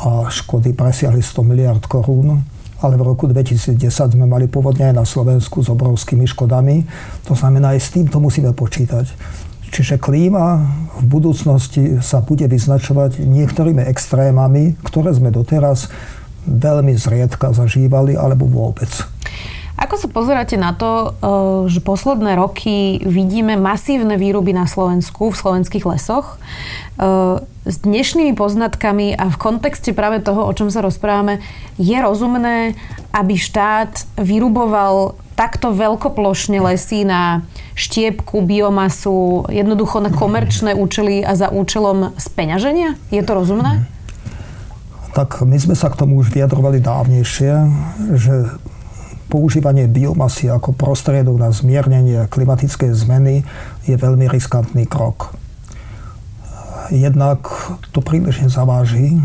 a 0.00 0.32
škody 0.32 0.72
presiahli 0.72 1.20
100 1.20 1.44
miliard 1.44 1.84
korún 1.84 2.40
ale 2.82 2.98
v 2.98 3.06
roku 3.06 3.30
2010 3.30 3.78
sme 3.88 4.26
mali 4.26 4.50
povodne 4.50 4.90
aj 4.90 4.94
na 4.98 5.06
Slovensku 5.06 5.62
s 5.62 5.70
obrovskými 5.70 6.26
škodami. 6.26 6.82
To 7.30 7.38
znamená, 7.38 7.78
aj 7.78 7.80
s 7.80 7.94
týmto 7.94 8.18
musíme 8.18 8.50
počítať. 8.50 9.06
Čiže 9.72 10.02
klíma 10.02 10.60
v 11.00 11.04
budúcnosti 11.06 12.02
sa 12.04 12.20
bude 12.20 12.44
vyznačovať 12.44 13.24
niektorými 13.24 13.86
extrémami, 13.88 14.76
ktoré 14.84 15.16
sme 15.16 15.32
doteraz 15.32 15.88
veľmi 16.44 16.92
zriedka 16.98 17.54
zažívali 17.54 18.18
alebo 18.18 18.50
vôbec. 18.50 18.90
Ako 19.82 19.98
sa 19.98 20.06
pozeráte 20.06 20.54
na 20.54 20.70
to, 20.70 21.10
eh, 21.10 21.10
že 21.66 21.82
posledné 21.82 22.38
roky 22.38 23.02
vidíme 23.02 23.58
masívne 23.58 24.14
výruby 24.14 24.54
na 24.54 24.70
Slovensku, 24.70 25.34
v 25.34 25.40
slovenských 25.42 25.82
lesoch? 25.82 26.38
Eh, 26.38 27.42
s 27.66 27.76
dnešnými 27.82 28.38
poznatkami 28.38 29.18
a 29.18 29.26
v 29.30 29.36
kontexte 29.42 29.90
práve 29.90 30.22
toho, 30.22 30.46
o 30.46 30.52
čom 30.54 30.70
sa 30.70 30.82
rozprávame, 30.82 31.42
je 31.82 31.94
rozumné, 31.98 32.78
aby 33.10 33.34
štát 33.34 34.06
vyruboval 34.18 35.18
takto 35.34 35.74
veľkoplošne 35.74 36.62
lesy 36.62 37.02
na 37.02 37.42
štiepku, 37.74 38.42
biomasu, 38.46 39.50
jednoducho 39.50 39.98
na 39.98 40.14
komerčné 40.14 40.78
účely 40.78 41.26
a 41.26 41.34
za 41.34 41.50
účelom 41.50 42.14
speňaženia? 42.18 42.94
Je 43.10 43.22
to 43.26 43.32
rozumné? 43.34 43.86
Tak 45.12 45.44
my 45.44 45.60
sme 45.60 45.76
sa 45.76 45.92
k 45.92 45.98
tomu 46.00 46.24
už 46.24 46.32
vyjadrovali 46.32 46.80
dávnejšie, 46.80 47.52
že 48.16 48.34
používanie 49.32 49.88
biomasy 49.88 50.52
ako 50.52 50.76
prostriedok 50.76 51.40
na 51.40 51.48
zmiernenie 51.48 52.28
klimatickej 52.28 52.92
zmeny 52.92 53.40
je 53.88 53.96
veľmi 53.96 54.28
riskantný 54.28 54.84
krok. 54.84 55.32
Jednak 56.92 57.48
to 57.96 58.04
príliš 58.04 58.44
nezaváži 58.44 59.16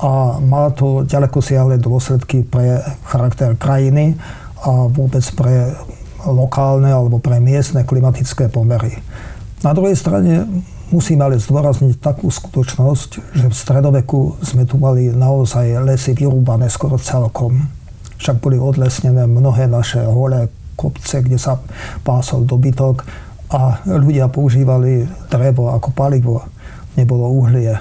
a 0.00 0.40
má 0.40 0.72
to 0.72 1.04
ďaleko 1.04 1.44
siahle 1.44 1.76
dôsledky 1.76 2.40
pre 2.40 2.80
charakter 3.04 3.52
krajiny 3.60 4.16
a 4.64 4.88
vôbec 4.88 5.22
pre 5.36 5.76
lokálne 6.24 6.88
alebo 6.88 7.20
pre 7.20 7.36
miestne 7.36 7.84
klimatické 7.84 8.48
pomery. 8.48 8.96
Na 9.60 9.76
druhej 9.76 10.00
strane 10.00 10.48
musíme 10.88 11.20
ale 11.20 11.36
zdôrazniť 11.36 12.00
takú 12.00 12.32
skutočnosť, 12.32 13.36
že 13.36 13.46
v 13.52 13.54
stredoveku 13.54 14.40
sme 14.40 14.64
tu 14.64 14.80
mali 14.80 15.12
naozaj 15.12 15.84
lesy 15.84 16.16
vyrúbané 16.16 16.72
skoro 16.72 16.96
celkom 16.96 17.83
však 18.24 18.40
boli 18.40 18.56
odlesnené 18.56 19.28
mnohé 19.28 19.68
naše 19.68 20.00
holé 20.00 20.48
kopce, 20.80 21.20
kde 21.20 21.36
sa 21.36 21.60
pásol 22.08 22.48
dobytok 22.48 23.04
a 23.52 23.84
ľudia 23.84 24.32
používali 24.32 25.04
drevo 25.28 25.68
ako 25.68 25.92
palivo. 25.92 26.40
Nebolo 26.96 27.28
uhlie. 27.28 27.76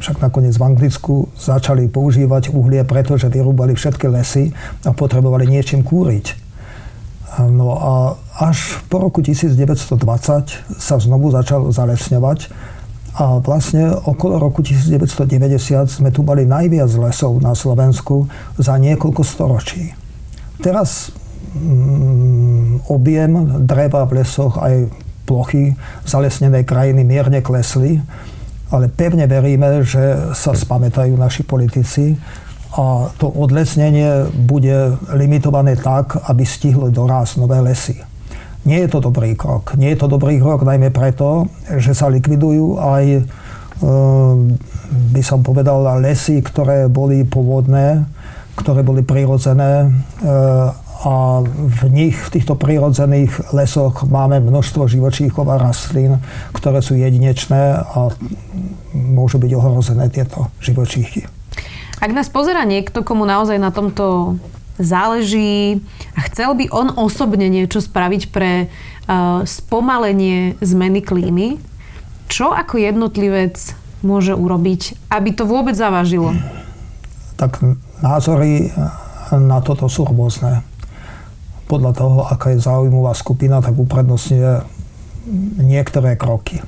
Však 0.00 0.24
nakoniec 0.24 0.56
v 0.56 0.64
Anglicku 0.64 1.28
začali 1.36 1.92
používať 1.92 2.48
uhlie, 2.56 2.88
pretože 2.88 3.28
vyrúbali 3.28 3.76
všetky 3.76 4.08
lesy 4.08 4.56
a 4.88 4.96
potrebovali 4.96 5.44
niečím 5.44 5.84
kúriť. 5.84 6.40
No 7.52 7.76
a 7.76 7.92
až 8.40 8.80
po 8.88 8.96
roku 8.96 9.20
1920 9.20 9.92
sa 10.80 10.96
znovu 10.96 11.28
začal 11.28 11.68
zalesňovať 11.68 12.48
a 13.12 13.44
vlastne 13.44 13.92
okolo 13.92 14.40
roku 14.40 14.64
1990 14.64 15.84
sme 15.84 16.08
tu 16.08 16.24
mali 16.24 16.48
najviac 16.48 16.88
lesov 16.96 17.44
na 17.44 17.52
Slovensku 17.52 18.24
za 18.56 18.80
niekoľko 18.80 19.20
storočí. 19.20 19.92
Teraz 20.64 21.12
mm, 21.52 22.88
objem 22.88 23.64
dreva 23.68 24.08
v 24.08 24.24
lesoch 24.24 24.56
aj 24.56 24.88
plochy 25.28 25.76
zalesnenej 26.08 26.64
krajiny 26.64 27.04
mierne 27.04 27.44
klesli, 27.44 28.00
ale 28.72 28.88
pevne 28.88 29.28
veríme, 29.28 29.84
že 29.84 30.32
sa 30.32 30.56
spamätajú 30.56 31.12
naši 31.12 31.44
politici 31.44 32.16
a 32.72 33.12
to 33.20 33.28
odlesnenie 33.28 34.32
bude 34.32 34.96
limitované 35.12 35.76
tak, 35.76 36.16
aby 36.24 36.48
stihli 36.48 36.88
dorásť 36.88 37.36
nové 37.36 37.60
lesy. 37.60 38.00
Nie 38.62 38.86
je 38.86 38.88
to 38.94 38.98
dobrý 39.02 39.34
krok. 39.34 39.74
Nie 39.74 39.94
je 39.94 40.06
to 40.06 40.08
dobrý 40.08 40.38
krok 40.38 40.62
najmä 40.62 40.94
preto, 40.94 41.50
že 41.66 41.98
sa 41.98 42.06
likvidujú 42.06 42.78
aj, 42.78 43.04
e, 43.18 43.22
by 45.12 45.22
som 45.22 45.42
povedal, 45.42 45.82
lesy, 45.98 46.38
ktoré 46.38 46.86
boli 46.86 47.26
pôvodné, 47.26 48.06
ktoré 48.54 48.86
boli 48.86 49.02
prirodzené 49.02 49.90
e, 50.22 50.30
a 51.02 51.42
v 51.50 51.82
nich, 51.90 52.14
v 52.14 52.38
týchto 52.38 52.54
prírodzených 52.54 53.50
lesoch 53.50 54.06
máme 54.06 54.38
množstvo 54.38 54.86
živočíchov 54.86 55.50
a 55.50 55.58
rastlín, 55.58 56.22
ktoré 56.54 56.78
sú 56.78 56.94
jedinečné 56.94 57.82
a 57.82 58.14
môžu 58.94 59.42
byť 59.42 59.50
ohrozené 59.58 60.06
tieto 60.14 60.54
živočíchy. 60.62 61.26
Ak 61.98 62.14
nás 62.14 62.30
pozera 62.30 62.62
niekto, 62.62 63.02
komu 63.02 63.26
naozaj 63.26 63.58
na 63.58 63.74
tomto 63.74 64.38
záleží 64.80 65.80
a 66.16 66.24
chcel 66.28 66.56
by 66.56 66.70
on 66.72 66.88
osobne 66.96 67.48
niečo 67.48 67.80
spraviť 67.84 68.22
pre 68.32 68.66
uh, 68.66 69.44
spomalenie 69.44 70.56
zmeny 70.64 71.04
klímy, 71.04 71.60
čo 72.32 72.52
ako 72.52 72.80
jednotlivec 72.80 73.58
môže 74.00 74.32
urobiť, 74.32 75.12
aby 75.12 75.30
to 75.36 75.44
vôbec 75.44 75.76
zavážilo? 75.76 76.32
Tak 77.36 77.60
názory 78.00 78.72
na 79.32 79.60
toto 79.60 79.86
sú 79.86 80.08
rôzne. 80.08 80.64
Podľa 81.68 81.92
toho, 81.96 82.18
aká 82.28 82.52
je 82.52 82.64
záujmová 82.64 83.12
skupina, 83.16 83.60
tak 83.64 83.76
uprednostňuje 83.76 84.64
niektoré 85.60 86.16
kroky. 86.20 86.60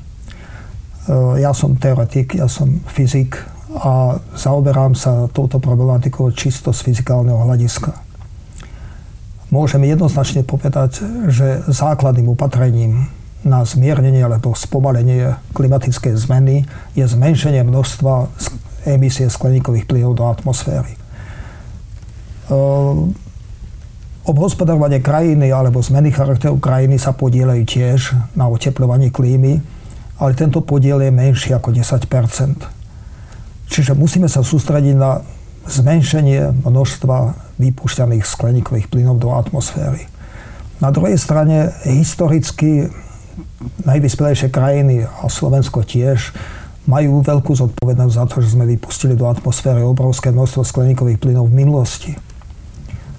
Ja 1.37 1.53
som 1.53 1.77
teoretik, 1.77 2.39
ja 2.39 2.49
som 2.49 2.81
fyzik 2.89 3.37
a 3.75 4.23
zaoberám 4.39 4.95
sa 4.95 5.27
touto 5.35 5.59
problematikou 5.59 6.31
čisto 6.31 6.71
z 6.71 6.81
fyzikálneho 6.87 7.43
hľadiska. 7.43 7.91
Môžeme 9.51 9.87
jednoznačne 9.87 10.47
povedať, 10.47 11.03
že 11.31 11.63
základným 11.67 12.31
opatrením 12.35 13.11
na 13.45 13.63
zmiernenie 13.63 14.25
alebo 14.25 14.57
spomalenie 14.57 15.37
klimatickej 15.53 16.17
zmeny 16.17 16.65
je 16.97 17.05
zmenšenie 17.05 17.61
množstva 17.63 18.31
emisie 18.89 19.29
skleníkových 19.29 19.85
plynov 19.85 20.17
do 20.17 20.25
atmosféry. 20.27 20.97
Ehm, 22.49 23.13
obhospodarovanie 24.25 25.05
krajiny 25.05 25.53
alebo 25.53 25.85
zmeny 25.85 26.09
charakteru 26.09 26.57
krajiny 26.57 26.97
sa 26.97 27.13
podielajú 27.13 27.63
tiež 27.69 28.01
na 28.33 28.49
oteplovaní 28.49 29.13
klímy, 29.13 29.61
ale 30.19 30.33
tento 30.33 30.65
podiel 30.65 31.05
je 31.05 31.13
menší 31.13 31.53
ako 31.53 31.75
10 31.75 32.09
Čiže 33.75 33.99
musíme 33.99 34.31
sa 34.31 34.47
sústrediť 34.47 34.95
na 34.95 35.27
zmenšenie 35.67 36.63
množstva 36.63 37.35
vypúšťaných 37.59 38.23
skleníkových 38.23 38.87
plynov 38.87 39.19
do 39.19 39.35
atmosféry. 39.35 40.07
Na 40.79 40.95
druhej 40.95 41.19
strane 41.19 41.75
historicky 41.83 42.87
najvyspelejšie 43.83 44.55
krajiny 44.55 45.03
a 45.03 45.27
Slovensko 45.27 45.83
tiež 45.83 46.31
majú 46.87 47.19
veľkú 47.25 47.51
zodpovednosť 47.51 48.15
za 48.15 48.25
to, 48.31 48.37
že 48.47 48.55
sme 48.55 48.69
vypustili 48.69 49.19
do 49.19 49.27
atmosféry 49.27 49.83
obrovské 49.83 50.31
množstvo 50.31 50.63
skleníkových 50.63 51.19
plynov 51.19 51.51
v 51.51 51.59
minulosti. 51.67 52.13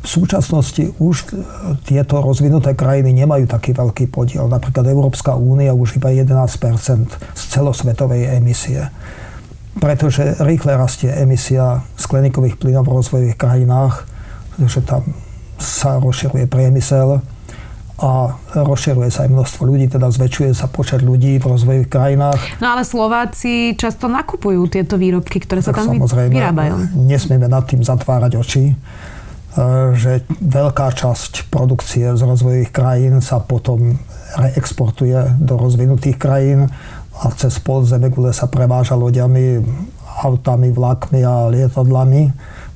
V 0.05 0.07
súčasnosti 0.07 0.93
už 1.03 1.35
tieto 1.83 2.21
rozvinuté 2.21 2.77
krajiny 2.77 3.11
nemajú 3.11 3.49
taký 3.49 3.75
veľký 3.75 4.07
podiel. 4.07 4.47
Napríklad 4.47 4.87
Európska 4.87 5.35
únia 5.35 5.75
už 5.75 5.99
iba 5.99 6.13
11 6.15 6.31
z 7.33 7.41
celosvetovej 7.51 8.37
emisie. 8.37 8.87
Pretože 9.75 10.39
rýchle 10.39 10.79
rastie 10.79 11.11
emisia 11.11 11.83
skleníkových 11.99 12.55
plynov 12.55 12.87
v 12.87 12.95
rozvojových 12.95 13.37
krajinách, 13.37 14.07
pretože 14.55 14.81
tam 14.87 15.03
sa 15.59 15.99
rozširuje 15.99 16.47
priemysel, 16.47 17.19
a 17.95 18.35
rozširuje 18.51 19.07
sa 19.07 19.23
aj 19.23 19.31
množstvo 19.31 19.61
ľudí, 19.71 19.87
teda 19.87 20.11
zväčšuje 20.11 20.51
sa 20.51 20.67
počet 20.67 20.99
ľudí 20.99 21.39
v 21.39 21.45
rozvojových 21.47 21.87
krajinách. 21.87 22.39
No 22.59 22.75
ale 22.75 22.83
Slováci 22.83 23.71
často 23.79 24.11
nakupujú 24.11 24.67
tieto 24.67 24.99
výrobky, 24.99 25.39
ktoré 25.39 25.63
sa 25.63 25.71
tak 25.71 25.87
tam 25.87 26.03
vyrábajú. 26.03 26.91
Nesmieme 27.07 27.47
nad 27.47 27.63
tým 27.63 27.87
zatvárať 27.87 28.35
oči, 28.35 28.63
e, 28.67 28.75
že 29.95 30.27
veľká 30.43 30.91
časť 30.91 31.47
produkcie 31.47 32.11
z 32.19 32.21
rozvojových 32.21 32.71
krajín 32.75 33.23
sa 33.23 33.39
potom 33.39 33.95
reexportuje 34.35 35.39
do 35.39 35.55
rozvinutých 35.55 36.19
krajín 36.19 36.67
a 37.15 37.31
cez 37.35 37.59
podzeme, 37.63 38.11
kde 38.11 38.35
sa 38.35 38.51
preváža 38.51 38.99
loďami, 38.99 39.63
autami, 40.25 40.71
vlakmi 40.71 41.23
a 41.23 41.47
lietadlami, 41.47 42.31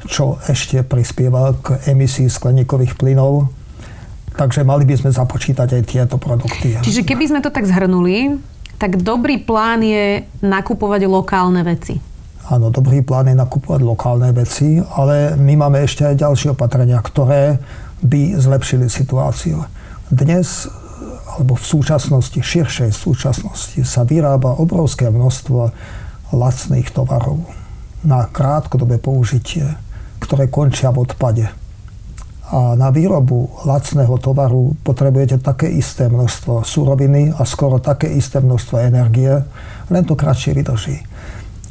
čo 0.07 0.39
ešte 0.47 0.83
prispieva 0.83 1.55
k 1.59 1.91
emisii 1.91 2.31
skleníkových 2.31 2.95
plynov 2.95 3.59
Takže 4.39 4.63
mali 4.63 4.87
by 4.87 4.95
sme 4.95 5.11
započítať 5.11 5.67
aj 5.75 5.83
tieto 5.83 6.15
produkty. 6.15 6.79
Čiže 6.79 7.03
keby 7.03 7.27
sme 7.27 7.39
to 7.43 7.51
tak 7.51 7.67
zhrnuli, 7.67 8.39
tak 8.79 8.95
dobrý 9.03 9.43
plán 9.43 9.83
je 9.83 10.23
nakupovať 10.39 11.11
lokálne 11.11 11.59
veci. 11.67 11.99
Áno, 12.47 12.71
dobrý 12.71 13.03
plán 13.03 13.27
je 13.27 13.35
nakupovať 13.35 13.81
lokálne 13.83 14.31
veci, 14.31 14.79
ale 14.79 15.35
my 15.35 15.53
máme 15.59 15.83
ešte 15.83 16.07
aj 16.07 16.23
ďalšie 16.23 16.55
opatrenia, 16.55 17.03
ktoré 17.03 17.59
by 17.99 18.39
zlepšili 18.39 18.87
situáciu. 18.87 19.67
Dnes 20.07 20.71
alebo 21.29 21.53
v 21.53 21.65
súčasnosti, 21.65 22.39
širšej 22.41 22.89
súčasnosti 22.89 23.79
sa 23.85 24.01
vyrába 24.01 24.57
obrovské 24.57 25.13
množstvo 25.13 25.69
lacných 26.33 26.89
tovarov 26.89 27.45
na 28.01 28.25
krátkodobé 28.25 28.97
použitie, 28.97 29.65
ktoré 30.23 30.49
končia 30.49 30.89
v 30.89 31.05
odpade. 31.05 31.45
A 32.49 32.73
na 32.73 32.89
výrobu 32.89 33.45
lacného 33.61 34.17
tovaru 34.17 34.73
potrebujete 34.81 35.37
také 35.37 35.69
isté 35.69 36.09
množstvo 36.09 36.65
suroviny 36.65 37.29
a 37.37 37.45
skoro 37.45 37.77
také 37.77 38.09
isté 38.09 38.41
množstvo 38.41 38.81
energie, 38.81 39.29
len 39.93 40.01
to 40.01 40.17
kratšie 40.17 40.57
vydrží. 40.57 40.97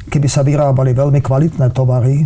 Keby 0.07 0.27
sa 0.31 0.39
vyrábali 0.39 0.95
veľmi 0.95 1.19
kvalitné 1.19 1.75
tovary 1.75 2.23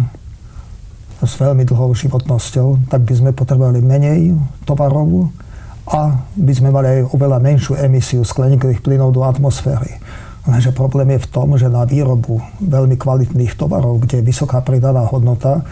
s 1.18 1.34
veľmi 1.40 1.66
dlhou 1.66 1.98
životnosťou, 1.98 2.94
tak 2.94 3.02
by 3.10 3.14
sme 3.18 3.32
potrebovali 3.34 3.82
menej 3.82 4.38
tovarov 4.70 5.34
a 5.84 6.24
by 6.40 6.54
sme 6.56 6.72
mali 6.72 6.88
aj 6.88 7.12
oveľa 7.12 7.44
menšiu 7.44 7.74
emisiu 7.76 8.24
skleníkových 8.24 8.80
plynov 8.80 9.12
do 9.12 9.28
atmosféry. 9.28 10.00
Lenže 10.44 10.76
problém 10.76 11.16
je 11.16 11.24
v 11.24 11.32
tom, 11.32 11.56
že 11.56 11.72
na 11.72 11.88
výrobu 11.88 12.44
veľmi 12.60 13.00
kvalitných 13.00 13.56
tovarov, 13.56 14.04
kde 14.04 14.20
je 14.20 14.28
vysoká 14.28 14.60
pridaná 14.60 15.08
hodnota, 15.08 15.64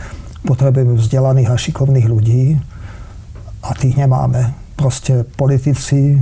potrebujeme 0.48 0.96
vzdelaných 0.96 1.52
a 1.52 1.60
šikovných 1.60 2.08
ľudí 2.08 2.44
a 3.62 3.72
tých 3.76 4.00
nemáme. 4.00 4.56
Proste 4.80 5.28
politici 5.28 6.18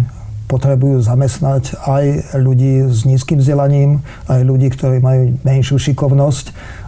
potrebujú 0.49 1.06
zamestnať 1.06 1.78
aj 1.86 2.34
ľudí 2.41 2.89
s 2.89 3.06
nízkym 3.06 3.38
vzdelaním, 3.38 4.02
aj 4.25 4.41
ľudí, 4.41 4.73
ktorí 4.73 4.97
majú 4.97 5.38
menšiu 5.45 5.78
šikovnosť 5.78 6.45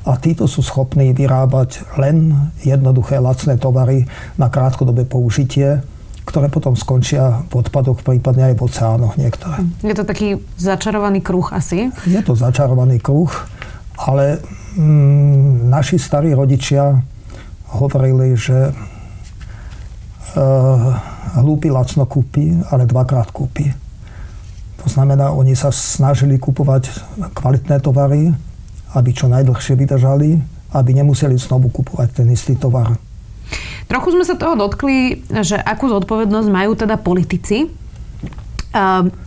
a 0.09 0.17
títo 0.17 0.49
sú 0.49 0.65
schopní 0.65 1.13
vyrábať 1.13 1.85
len 2.01 2.49
jednoduché 2.65 3.21
lacné 3.21 3.61
tovary 3.61 4.09
na 4.41 4.49
krátkodobé 4.49 5.05
použitie, 5.05 5.85
ktoré 6.25 6.47
potom 6.53 6.77
skončia 6.77 7.41
v 7.49 7.65
odpadoch, 7.65 8.05
prípadne 8.05 8.53
aj 8.53 8.55
v 8.57 8.63
oceánoch 8.65 9.17
niektoré. 9.17 9.65
Je 9.81 9.95
to 9.97 10.05
taký 10.05 10.37
začarovaný 10.55 11.19
kruh 11.25 11.49
asi? 11.49 11.89
Je 12.05 12.21
to 12.21 12.37
začarovaný 12.37 13.01
kruh, 13.01 13.29
ale 13.97 14.37
mm, 14.77 15.67
naši 15.67 15.97
starí 15.97 16.31
rodičia 16.37 17.01
hovorili, 17.71 18.37
že 18.37 18.69
uh, 20.35 20.93
hlúpy 21.39 21.71
lacno 21.71 22.05
kúpi, 22.05 22.53
ale 22.69 22.85
dvakrát 22.85 23.31
kúpi. 23.31 23.71
To 24.81 24.87
znamená, 24.89 25.29
oni 25.31 25.53
sa 25.53 25.69
snažili 25.69 26.41
kupovať 26.41 26.89
kvalitné 27.37 27.77
tovary, 27.85 28.33
aby 28.97 29.09
čo 29.13 29.29
najdlhšie 29.29 29.77
vydržali, 29.77 30.41
aby 30.73 30.89
nemuseli 30.97 31.37
znovu 31.37 31.69
kupovať 31.69 32.23
ten 32.23 32.27
istý 32.33 32.57
tovar. 32.57 32.97
Trochu 33.91 34.15
sme 34.15 34.23
sa 34.23 34.39
toho 34.39 34.55
dotkli, 34.55 35.19
že 35.43 35.59
akú 35.59 35.91
zodpovednosť 35.91 36.47
majú 36.47 36.79
teda 36.79 36.95
politici. 36.95 37.67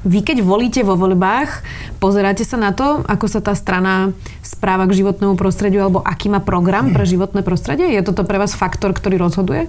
Vy 0.09 0.19
keď 0.25 0.41
volíte 0.41 0.81
vo 0.81 0.97
voľbách, 0.97 1.61
pozeráte 2.01 2.49
sa 2.49 2.57
na 2.57 2.73
to, 2.73 3.05
ako 3.05 3.29
sa 3.29 3.45
tá 3.45 3.53
strana 3.53 4.17
správa 4.41 4.89
k 4.89 5.05
životnému 5.05 5.37
prostrediu 5.37 5.85
alebo 5.85 6.01
aký 6.01 6.33
má 6.33 6.41
program 6.41 6.97
pre 6.97 7.05
životné 7.05 7.45
prostredie? 7.45 7.93
Je 7.93 8.01
toto 8.01 8.25
pre 8.25 8.41
vás 8.41 8.57
faktor, 8.57 8.97
ktorý 8.97 9.21
rozhoduje? 9.21 9.69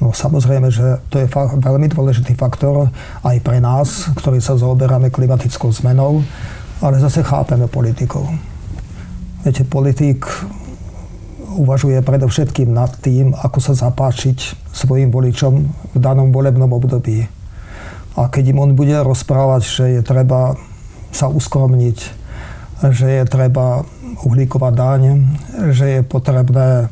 No 0.00 0.16
samozrejme, 0.16 0.72
že 0.72 1.04
to 1.12 1.20
je 1.20 1.28
fa- 1.28 1.52
veľmi 1.52 1.92
dôležitý 1.92 2.32
faktor 2.32 2.88
aj 3.20 3.36
pre 3.44 3.60
nás, 3.60 4.08
ktorí 4.16 4.40
sa 4.40 4.56
zaoberáme 4.56 5.12
klimatickou 5.12 5.68
zmenou, 5.76 6.24
ale 6.80 6.96
zase 7.04 7.20
chápeme 7.20 7.68
politikov. 7.68 8.32
Viete, 9.44 9.68
politik 9.68 10.24
uvažuje 11.56 12.00
predovšetkým 12.00 12.72
nad 12.72 12.92
tým, 13.00 13.36
ako 13.36 13.58
sa 13.60 13.74
zapáčiť 13.76 14.70
svojim 14.72 15.12
voličom 15.12 15.52
v 15.92 15.98
danom 15.98 16.32
volebnom 16.32 16.72
období. 16.72 17.28
A 18.16 18.28
keď 18.28 18.52
im 18.52 18.60
on 18.60 18.72
bude 18.76 18.92
rozprávať, 18.92 19.62
že 19.64 19.84
je 19.98 20.02
treba 20.04 20.56
sa 21.12 21.28
uskromniť, 21.28 21.98
že 22.92 23.06
je 23.20 23.24
treba 23.28 23.84
uhlíková 24.24 24.72
daň, 24.72 25.28
že 25.72 26.00
je 26.00 26.00
potrebné 26.04 26.88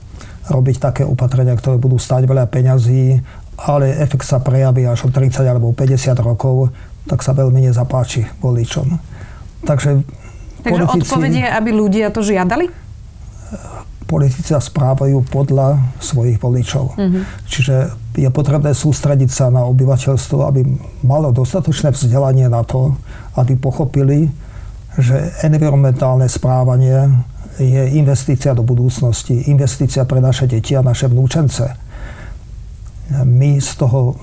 robiť 0.49 0.77
také 0.81 1.03
opatrenia, 1.05 1.57
ktoré 1.57 1.81
budú 1.81 1.97
stať 1.97 2.27
veľa 2.27 2.49
peňazí, 2.49 3.21
ale 3.61 3.93
efekt 4.01 4.25
sa 4.25 4.41
prejaví 4.41 4.89
až 4.89 5.07
o 5.07 5.09
30 5.13 5.45
alebo 5.45 5.73
50 5.73 6.17
rokov, 6.25 6.73
tak 7.05 7.21
sa 7.21 7.37
veľmi 7.37 7.69
nezapáči 7.69 8.25
voličom. 8.41 8.97
Takže, 9.65 10.05
Takže 10.65 10.73
politici, 10.73 10.97
odpovedie, 11.05 11.47
aby 11.49 11.71
ľudia 11.73 12.09
to 12.09 12.25
žiadali? 12.25 12.73
Politici 14.11 14.51
sa 14.51 14.59
správajú 14.59 15.23
podľa 15.31 15.79
svojich 16.03 16.43
voličov. 16.43 16.99
Mm-hmm. 16.99 17.23
Čiže 17.47 17.75
je 18.19 18.27
potrebné 18.35 18.75
sústrediť 18.75 19.31
sa 19.31 19.47
na 19.55 19.63
obyvateľstvo, 19.71 20.39
aby 20.51 20.67
malo 21.07 21.31
dostatočné 21.31 21.95
vzdelanie 21.95 22.51
na 22.51 22.67
to, 22.67 22.99
aby 23.39 23.55
pochopili, 23.55 24.27
že 24.99 25.31
environmentálne 25.47 26.27
správanie 26.27 27.07
je 27.63 27.95
investícia 27.95 28.51
do 28.51 28.67
budúcnosti, 28.67 29.47
investícia 29.47 30.03
pre 30.03 30.19
naše 30.19 30.51
deti 30.51 30.75
a 30.75 30.83
naše 30.83 31.07
vnúčence. 31.07 31.71
My 33.23 33.63
z 33.63 33.71
toho 33.79 34.19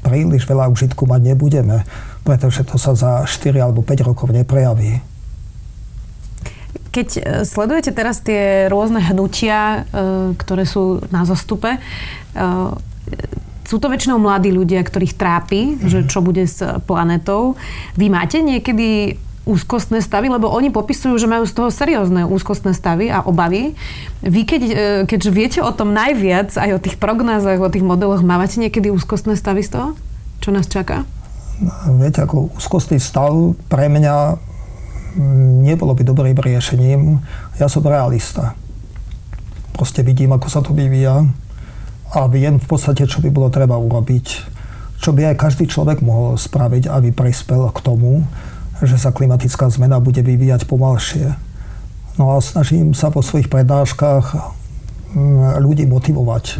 príliš 0.00 0.48
veľa 0.48 0.72
užitku 0.72 1.04
mať 1.04 1.20
nebudeme, 1.34 1.84
pretože 2.24 2.64
to 2.64 2.80
sa 2.80 2.96
za 2.96 3.28
4 3.28 3.60
alebo 3.60 3.84
5 3.84 4.08
rokov 4.08 4.32
neprejaví. 4.32 5.17
Keď 6.88 7.08
e, 7.16 7.20
sledujete 7.44 7.92
teraz 7.92 8.24
tie 8.24 8.66
rôzne 8.72 9.00
hnutia, 9.00 9.84
e, 9.88 10.34
ktoré 10.36 10.64
sú 10.64 11.04
na 11.12 11.28
zostupe, 11.28 11.76
e, 11.76 11.80
sú 13.68 13.76
to 13.76 13.92
väčšinou 13.92 14.16
mladí 14.16 14.48
ľudia, 14.48 14.80
ktorých 14.80 15.14
trápi, 15.16 15.76
mm. 15.76 15.78
že 15.84 15.98
čo 16.08 16.24
bude 16.24 16.48
s 16.48 16.64
planetou. 16.88 17.60
Vy 18.00 18.08
máte 18.08 18.40
niekedy 18.40 19.20
úzkostné 19.44 20.00
stavy, 20.04 20.28
lebo 20.28 20.48
oni 20.48 20.68
popisujú, 20.72 21.16
že 21.16 21.28
majú 21.28 21.44
z 21.48 21.56
toho 21.56 21.68
seriózne 21.72 22.24
úzkostné 22.28 22.76
stavy 22.76 23.08
a 23.08 23.24
obavy. 23.24 23.72
Vy, 24.20 24.44
keď, 24.44 24.62
keďže 25.08 25.30
viete 25.32 25.60
o 25.64 25.72
tom 25.72 25.96
najviac, 25.96 26.52
aj 26.52 26.76
o 26.76 26.82
tých 26.84 27.00
prognázach, 27.00 27.56
o 27.56 27.72
tých 27.72 27.84
modeloch, 27.84 28.20
mávate 28.20 28.60
niekedy 28.60 28.92
úzkostné 28.92 29.40
stavy 29.40 29.64
z 29.64 29.72
toho? 29.72 29.88
Čo 30.44 30.52
nás 30.52 30.68
čaká? 30.68 31.08
Viete, 31.96 32.22
ako 32.22 32.54
úzkostný 32.60 33.00
stav 33.00 33.34
pre 33.72 33.88
mňa 33.88 34.47
nebolo 35.18 35.92
by 35.98 36.02
dobrým 36.06 36.38
riešením. 36.38 37.18
Ja 37.58 37.66
som 37.66 37.82
realista. 37.82 38.54
Proste 39.74 40.06
vidím, 40.06 40.34
ako 40.34 40.48
sa 40.50 40.62
to 40.62 40.74
vyvíja 40.74 41.26
a 42.14 42.20
viem 42.30 42.56
v 42.56 42.66
podstate, 42.66 43.04
čo 43.04 43.20
by 43.20 43.28
bolo 43.28 43.52
treba 43.52 43.76
urobiť. 43.76 44.26
Čo 44.98 45.14
by 45.14 45.34
aj 45.34 45.36
každý 45.38 45.70
človek 45.70 46.02
mohol 46.02 46.34
spraviť, 46.34 46.90
aby 46.90 47.14
prispel 47.14 47.70
k 47.70 47.78
tomu, 47.82 48.26
že 48.82 48.98
sa 48.98 49.14
klimatická 49.14 49.70
zmena 49.70 50.02
bude 50.02 50.22
vyvíjať 50.22 50.66
pomalšie. 50.66 51.34
No 52.18 52.34
a 52.34 52.42
snažím 52.42 52.94
sa 52.98 53.14
po 53.14 53.22
svojich 53.22 53.46
prednáškach 53.46 54.34
mm, 55.14 55.62
ľudí 55.62 55.86
motivovať 55.86 56.58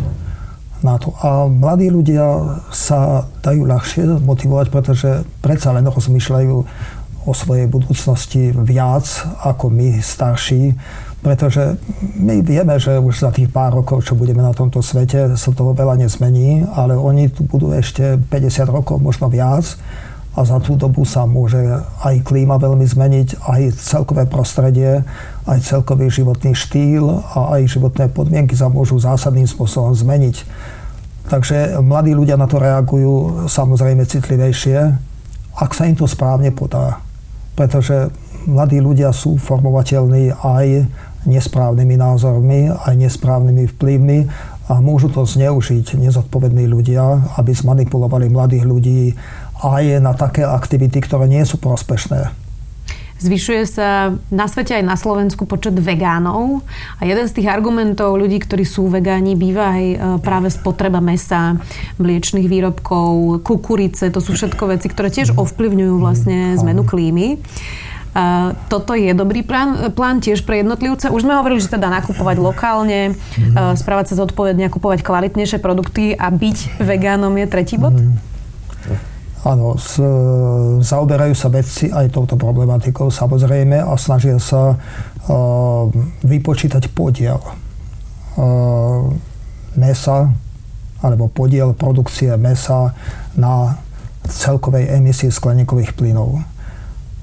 na 0.86 0.94
to. 0.98 1.10
A 1.18 1.50
mladí 1.50 1.90
ľudia 1.90 2.58
sa 2.70 3.26
dajú 3.42 3.66
ľahšie 3.66 4.22
motivovať, 4.22 4.66
pretože 4.70 5.26
predsa 5.42 5.74
len 5.74 5.86
rozmýšľajú 5.90 6.54
o 7.28 7.36
svojej 7.36 7.68
budúcnosti 7.68 8.56
viac 8.56 9.04
ako 9.44 9.68
my 9.68 10.00
starší, 10.00 10.72
pretože 11.20 11.76
my 12.16 12.40
vieme, 12.40 12.80
že 12.80 12.96
už 12.96 13.20
za 13.20 13.30
tých 13.34 13.52
pár 13.52 13.76
rokov, 13.76 14.08
čo 14.08 14.16
budeme 14.16 14.40
na 14.40 14.56
tomto 14.56 14.80
svete, 14.80 15.36
sa 15.36 15.50
toho 15.52 15.76
veľa 15.76 16.00
nezmení, 16.00 16.64
ale 16.72 16.96
oni 16.96 17.28
tu 17.28 17.44
budú 17.44 17.76
ešte 17.76 18.16
50 18.16 18.64
rokov, 18.72 18.96
možno 18.96 19.28
viac 19.28 19.76
a 20.38 20.46
za 20.46 20.62
tú 20.62 20.78
dobu 20.78 21.02
sa 21.02 21.26
môže 21.26 21.58
aj 22.06 22.22
klíma 22.22 22.62
veľmi 22.62 22.86
zmeniť, 22.86 23.42
aj 23.42 23.74
celkové 23.74 24.30
prostredie, 24.30 25.02
aj 25.50 25.58
celkový 25.66 26.06
životný 26.14 26.54
štýl 26.54 27.10
a 27.10 27.58
aj 27.58 27.74
životné 27.74 28.06
podmienky 28.14 28.54
sa 28.54 28.70
môžu 28.70 29.02
zásadným 29.02 29.50
spôsobom 29.50 29.90
zmeniť. 29.98 30.36
Takže 31.26 31.82
mladí 31.82 32.14
ľudia 32.14 32.38
na 32.38 32.46
to 32.46 32.62
reagujú 32.62 33.44
samozrejme 33.50 34.06
citlivejšie, 34.06 34.78
ak 35.58 35.70
sa 35.74 35.90
im 35.90 35.98
to 35.98 36.06
správne 36.06 36.54
podá. 36.54 37.02
Pretože 37.58 38.14
mladí 38.46 38.78
ľudia 38.78 39.10
sú 39.10 39.34
formovateľní 39.34 40.30
aj 40.38 40.86
nesprávnymi 41.26 41.98
názormi, 41.98 42.70
aj 42.70 42.94
nesprávnymi 42.94 43.66
vplyvmi 43.74 44.18
a 44.70 44.78
môžu 44.78 45.10
to 45.10 45.26
zneužiť 45.26 45.98
nezodpovední 45.98 46.70
ľudia, 46.70 47.34
aby 47.34 47.50
zmanipulovali 47.50 48.30
mladých 48.30 48.64
ľudí 48.64 49.00
aj 49.58 49.98
na 49.98 50.14
také 50.14 50.46
aktivity, 50.46 51.02
ktoré 51.02 51.26
nie 51.26 51.42
sú 51.42 51.58
prospešné. 51.58 52.47
Zvyšuje 53.18 53.62
sa 53.66 54.14
na 54.30 54.46
svete 54.46 54.78
aj 54.78 54.84
na 54.86 54.94
Slovensku 54.94 55.42
počet 55.42 55.74
vegánov 55.74 56.62
a 56.98 57.02
jeden 57.02 57.26
z 57.26 57.34
tých 57.34 57.50
argumentov 57.50 58.14
ľudí, 58.14 58.38
ktorí 58.38 58.62
sú 58.62 58.86
vegáni, 58.86 59.34
býva 59.34 59.74
aj 59.74 59.84
e, 59.84 59.96
práve 60.22 60.54
spotreba 60.54 61.02
mesa, 61.02 61.58
mliečných 61.98 62.46
výrobkov, 62.46 63.42
kukurice. 63.42 64.14
To 64.14 64.22
sú 64.22 64.38
všetko 64.38 64.70
veci, 64.70 64.86
ktoré 64.86 65.10
tiež 65.10 65.34
ovplyvňujú 65.34 65.94
vlastne 65.98 66.54
zmenu 66.62 66.86
klímy. 66.86 67.42
Uh, 68.08 68.56
toto 68.72 68.96
je 68.96 69.12
dobrý 69.12 69.44
plán, 69.44 69.92
plán 69.92 70.24
tiež 70.24 70.42
pre 70.42 70.64
jednotlivce. 70.64 71.12
Už 71.12 71.28
sme 71.28 71.38
hovorili, 71.38 71.60
že 71.60 71.70
teda 71.70 71.92
nakupovať 71.92 72.40
lokálne, 72.40 73.14
uh, 73.14 73.76
správať 73.76 74.10
sa 74.10 74.24
zodpovedne, 74.24 74.66
nakupovať 74.66 75.04
kvalitnejšie 75.04 75.60
produkty 75.60 76.16
a 76.16 76.32
byť 76.32 76.80
vegánom 76.80 77.30
je 77.36 77.46
tretí 77.46 77.76
bod? 77.76 77.94
Mm-hmm. 77.94 78.37
Áno, 79.48 79.80
s, 79.80 79.96
zaoberajú 80.84 81.32
sa 81.32 81.48
vedci 81.48 81.88
aj 81.88 82.12
touto 82.12 82.36
problematikou 82.36 83.08
samozrejme 83.08 83.80
a 83.80 83.96
snažia 83.96 84.36
sa 84.36 84.76
uh, 84.76 85.88
vypočítať 86.20 86.92
podiel 86.92 87.40
uh, 87.40 89.08
mesa 89.72 90.28
alebo 91.00 91.32
podiel 91.32 91.72
produkcie 91.72 92.36
mesa 92.36 92.92
na 93.40 93.80
celkovej 94.28 94.92
emisie 94.92 95.32
skleníkových 95.32 95.96
plynov. 95.96 96.44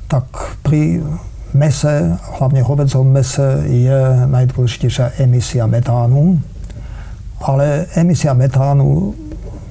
Tak 0.10 0.58
pri 0.66 1.06
mese, 1.54 2.18
hlavne 2.42 2.66
hovedzom 2.66 3.06
mese, 3.06 3.70
je 3.70 4.26
najdôležitejšia 4.26 5.22
emisia 5.22 5.70
metánu, 5.70 6.42
ale 7.46 7.86
emisia 7.94 8.34
metánu 8.34 9.14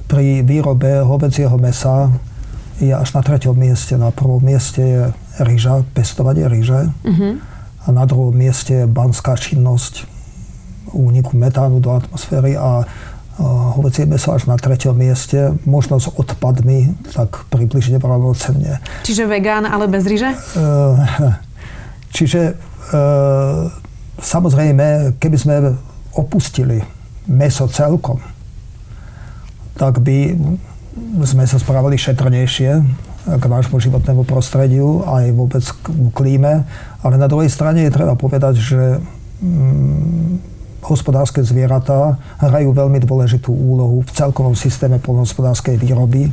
pri 0.07 0.39
výrobe 0.45 1.03
hovedzieho 1.03 1.59
mesa 1.59 2.07
je 2.79 2.91
až 2.91 3.09
na 3.15 3.21
treťom 3.23 3.55
mieste. 3.55 3.95
Na 3.95 4.11
prvom 4.11 4.43
mieste 4.43 4.81
je 4.81 5.01
rýža, 5.39 5.87
pestovanie 5.95 6.47
rýže. 6.47 6.91
Uh-huh. 6.91 7.39
A 7.85 7.87
na 7.93 8.03
druhom 8.03 8.35
mieste 8.35 8.83
je 8.83 8.85
banská 8.89 9.37
činnosť 9.39 10.09
úniku 10.91 11.35
metánu 11.35 11.83
do 11.83 11.91
atmosféry 11.91 12.55
a 12.55 12.87
hovedzie 13.75 14.07
meso 14.07 14.31
až 14.31 14.47
na 14.47 14.55
treťom 14.55 14.95
mieste, 14.95 15.51
možno 15.67 15.99
s 15.99 16.07
odpadmi, 16.07 16.95
tak 17.11 17.43
približne 17.51 17.99
rovnocenne. 17.99 18.79
Čiže 19.03 19.27
vegán, 19.27 19.67
ale 19.67 19.91
bez 19.91 20.07
ryže? 20.07 20.31
Čiže 22.15 22.55
samozrejme, 24.23 25.19
keby 25.19 25.37
sme 25.37 25.55
opustili 26.15 26.79
meso 27.27 27.67
celkom, 27.67 28.23
tak 29.75 29.99
by 29.99 30.31
sme 31.27 31.43
sa 31.43 31.59
správali 31.59 31.99
šetrnejšie 31.99 32.71
k 33.25 33.43
nášmu 33.43 33.81
životnému 33.81 34.23
prostrediu 34.23 35.03
aj 35.03 35.33
vôbec 35.33 35.63
k 35.65 35.85
klíme. 36.13 36.63
Ale 37.03 37.15
na 37.19 37.27
druhej 37.27 37.51
strane 37.51 37.83
je 37.83 37.91
treba 37.91 38.13
povedať, 38.15 38.55
že 38.55 38.81
mm, 39.43 40.55
hospodárske 40.85 41.41
zvieratá 41.41 42.21
hrajú 42.39 42.71
veľmi 42.71 43.01
dôležitú 43.01 43.49
úlohu 43.49 44.05
v 44.05 44.13
celkovom 44.13 44.53
systéme 44.53 45.01
polnohospodárskej 45.01 45.81
výroby, 45.81 46.29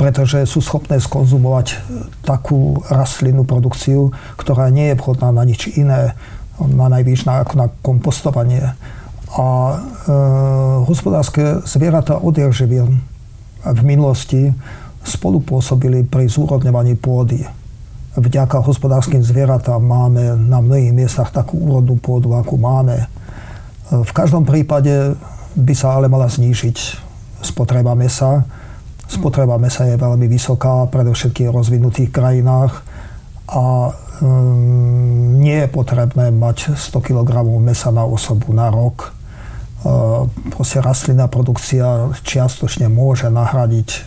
pretože 0.00 0.42
sú 0.48 0.64
schopné 0.64 0.98
skonzumovať 0.98 1.78
takú 2.24 2.82
rastlinnú 2.88 3.44
produkciu, 3.46 4.10
ktorá 4.40 4.72
nie 4.72 4.90
je 4.90 4.98
vhodná 4.98 5.30
na 5.30 5.44
nič 5.44 5.70
iné, 5.76 6.16
na 6.58 6.86
najvýš 6.88 7.28
na, 7.28 7.44
na 7.54 7.70
kompostovanie. 7.84 8.74
A 9.34 9.46
e, 9.46 9.76
hospodárske 10.88 11.62
zvieratá 11.68 12.18
odjak 12.18 12.54
v 13.64 13.80
minulosti 13.84 14.52
spolupôsobili 15.04 16.04
pri 16.04 16.28
zúrodňovaní 16.28 16.96
pôdy. 16.96 17.44
Vďaka 18.14 18.62
hospodárskym 18.62 19.20
zvieratám 19.20 19.82
máme 19.82 20.38
na 20.38 20.62
mnohých 20.62 20.94
miestach 20.94 21.34
takú 21.34 21.58
úrodnú 21.58 21.98
pôdu, 21.98 22.32
akú 22.38 22.54
máme. 22.54 23.10
V 23.90 24.12
každom 24.14 24.46
prípade 24.46 25.18
by 25.58 25.74
sa 25.74 25.98
ale 25.98 26.06
mala 26.06 26.30
znížiť 26.30 26.76
spotreba 27.42 27.92
mesa. 27.98 28.46
Spotreba 29.04 29.60
mesa 29.60 29.84
je 29.84 30.00
veľmi 30.00 30.30
vysoká, 30.30 30.86
predovšetkým 30.88 31.50
v 31.50 31.56
rozvinutých 31.58 32.10
krajinách 32.14 32.80
a 33.44 33.92
um, 34.24 35.36
nie 35.36 35.60
je 35.60 35.68
potrebné 35.68 36.32
mať 36.32 36.78
100 36.78 37.06
kg 37.12 37.44
mesa 37.60 37.92
na 37.92 38.08
osobu 38.08 38.56
na 38.56 38.72
rok 38.72 39.12
proste 40.50 40.80
rastlinná 40.80 41.28
produkcia 41.28 42.08
čiastočne 42.24 42.88
môže 42.88 43.28
nahradiť 43.28 43.88
e, 43.92 43.98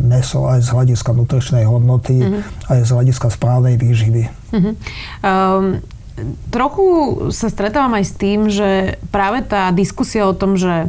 meso 0.00 0.48
aj 0.48 0.64
z 0.64 0.68
hľadiska 0.72 1.10
nutričnej 1.12 1.64
hodnoty, 1.68 2.16
mm-hmm. 2.16 2.72
aj 2.72 2.78
z 2.88 2.90
hľadiska 2.90 3.28
správnej 3.28 3.76
výživy. 3.76 4.24
Mm-hmm. 4.56 4.74
Um, 5.20 5.84
trochu 6.48 6.86
sa 7.32 7.52
stretávam 7.52 7.96
aj 7.96 8.04
s 8.08 8.14
tým, 8.16 8.40
že 8.48 9.00
práve 9.12 9.44
tá 9.44 9.68
diskusia 9.72 10.24
o 10.28 10.36
tom, 10.36 10.56
že 10.56 10.88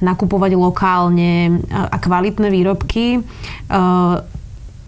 nakupovať 0.00 0.56
lokálne 0.56 1.60
a 1.68 1.96
kvalitné 2.00 2.48
výrobky 2.48 3.20
uh, 3.20 4.24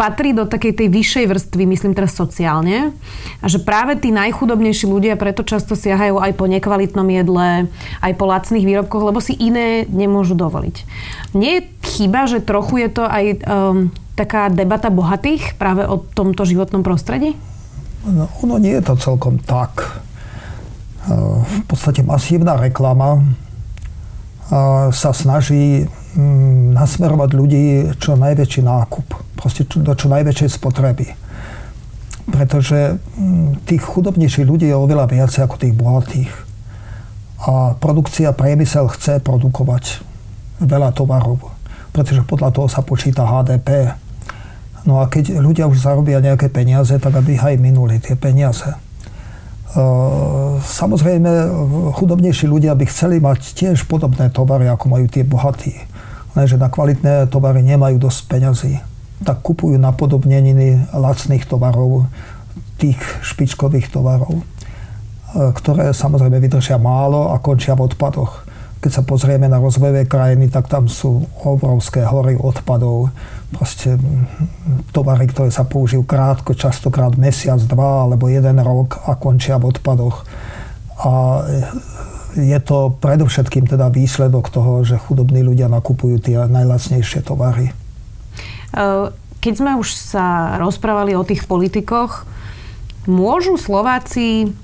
patrí 0.02 0.34
do 0.34 0.50
takej 0.50 0.74
tej 0.74 0.88
vyššej 0.90 1.26
vrstvy, 1.30 1.62
myslím 1.70 1.94
teraz 1.94 2.18
sociálne, 2.18 2.90
a 3.38 3.46
že 3.46 3.62
práve 3.62 3.94
tí 4.02 4.10
najchudobnejší 4.10 4.90
ľudia 4.90 5.14
preto 5.14 5.46
často 5.46 5.78
siahajú 5.78 6.18
aj 6.18 6.34
po 6.34 6.50
nekvalitnom 6.50 7.06
jedle, 7.06 7.70
aj 8.02 8.12
po 8.18 8.26
lacných 8.26 8.66
výrobkoch, 8.66 9.06
lebo 9.06 9.22
si 9.22 9.38
iné 9.38 9.86
nemôžu 9.86 10.34
dovoliť. 10.34 10.76
Nie 11.38 11.62
je 11.62 11.66
chyba, 11.86 12.26
že 12.26 12.42
trochu 12.42 12.82
je 12.82 12.88
to 12.90 13.06
aj 13.06 13.24
um, 13.46 13.94
taká 14.18 14.50
debata 14.50 14.90
bohatých 14.90 15.54
práve 15.54 15.86
o 15.86 16.02
tomto 16.02 16.42
životnom 16.42 16.82
prostredí? 16.82 17.38
No, 18.02 18.26
ono 18.42 18.58
nie 18.58 18.74
je 18.74 18.82
to 18.82 18.98
celkom 18.98 19.38
tak. 19.38 20.02
Uh, 21.06 21.46
v 21.46 21.62
podstate 21.70 22.02
masívna 22.02 22.58
reklama 22.58 23.22
uh, 23.22 24.90
sa 24.90 25.14
snaží 25.14 25.86
nasmerovať 26.76 27.30
ľudí 27.32 27.64
čo 27.96 28.20
najväčší 28.20 28.60
nákup 28.60 29.32
proste 29.42 29.66
do 29.66 29.92
čo 29.98 30.06
najväčšej 30.06 30.50
spotreby. 30.54 31.06
Pretože 32.30 33.02
mm, 33.18 33.66
tých 33.66 33.82
chudobnejších 33.82 34.46
ľudí 34.46 34.70
je 34.70 34.78
oveľa 34.78 35.10
viac 35.10 35.34
ako 35.34 35.58
tých 35.58 35.74
bohatých. 35.74 36.30
A 37.42 37.74
produkcia, 37.74 38.30
priemysel 38.30 38.86
chce 38.86 39.18
produkovať 39.18 39.98
veľa 40.62 40.94
tovarov, 40.94 41.50
pretože 41.90 42.22
podľa 42.22 42.54
toho 42.54 42.70
sa 42.70 42.86
počíta 42.86 43.26
HDP. 43.26 43.98
No 44.86 45.02
a 45.02 45.10
keď 45.10 45.42
ľudia 45.42 45.66
už 45.66 45.82
zarobia 45.82 46.22
nejaké 46.22 46.46
peniaze, 46.46 46.94
tak 47.02 47.18
aby 47.18 47.34
aj 47.34 47.58
minuli 47.58 47.98
tie 47.98 48.14
peniaze. 48.14 48.70
E, 48.70 48.78
samozrejme, 50.62 51.30
chudobnejší 51.98 52.46
ľudia 52.46 52.78
by 52.78 52.86
chceli 52.86 53.18
mať 53.18 53.58
tiež 53.58 53.90
podobné 53.90 54.30
tovary, 54.30 54.70
ako 54.70 54.86
majú 54.86 55.10
tie 55.10 55.26
bohatí. 55.26 55.74
Že 56.32 56.56
na 56.56 56.72
kvalitné 56.72 57.28
tovary 57.28 57.60
nemajú 57.60 58.00
dosť 58.00 58.20
peňazí. 58.28 58.74
Tak 59.22 59.44
kupujú 59.44 59.76
napodobneniny 59.76 60.90
lacných 60.96 61.44
tovarov, 61.44 62.08
tých 62.82 62.98
špičkových 63.22 63.94
tovarov, 63.94 64.42
e, 64.42 64.44
ktoré 65.54 65.94
samozrejme 65.94 66.42
vydržia 66.42 66.82
málo 66.82 67.30
a 67.30 67.38
končia 67.38 67.78
v 67.78 67.86
odpadoch. 67.86 68.42
Keď 68.82 68.90
sa 68.90 69.06
pozrieme 69.06 69.46
na 69.46 69.62
rozvojové 69.62 70.10
krajiny, 70.10 70.50
tak 70.50 70.66
tam 70.66 70.90
sú 70.90 71.22
obrovské 71.46 72.02
hory 72.02 72.34
odpadov, 72.34 73.14
proste 73.54 73.94
tovary, 74.90 75.30
ktoré 75.30 75.54
sa 75.54 75.62
použijú 75.62 76.02
krátko, 76.02 76.58
častokrát 76.58 77.14
mesiac, 77.14 77.62
dva 77.62 78.10
alebo 78.10 78.26
jeden 78.26 78.58
rok 78.58 79.06
a 79.06 79.14
končia 79.14 79.62
v 79.62 79.70
odpadoch. 79.70 80.26
A 80.98 81.46
je 82.36 82.58
to 82.64 82.96
predovšetkým 83.00 83.68
teda 83.68 83.92
výsledok 83.92 84.48
toho, 84.48 84.82
že 84.82 85.00
chudobní 85.00 85.44
ľudia 85.44 85.68
nakupujú 85.68 86.20
tie 86.20 86.36
najlacnejšie 86.48 87.24
tovary. 87.24 87.70
E, 87.70 87.72
keď 89.42 89.54
sme 89.58 89.72
už 89.76 89.88
sa 89.92 90.56
rozprávali 90.60 91.12
o 91.18 91.26
tých 91.26 91.44
politikoch, 91.44 92.24
môžu 93.10 93.58
Slováci 93.58 94.54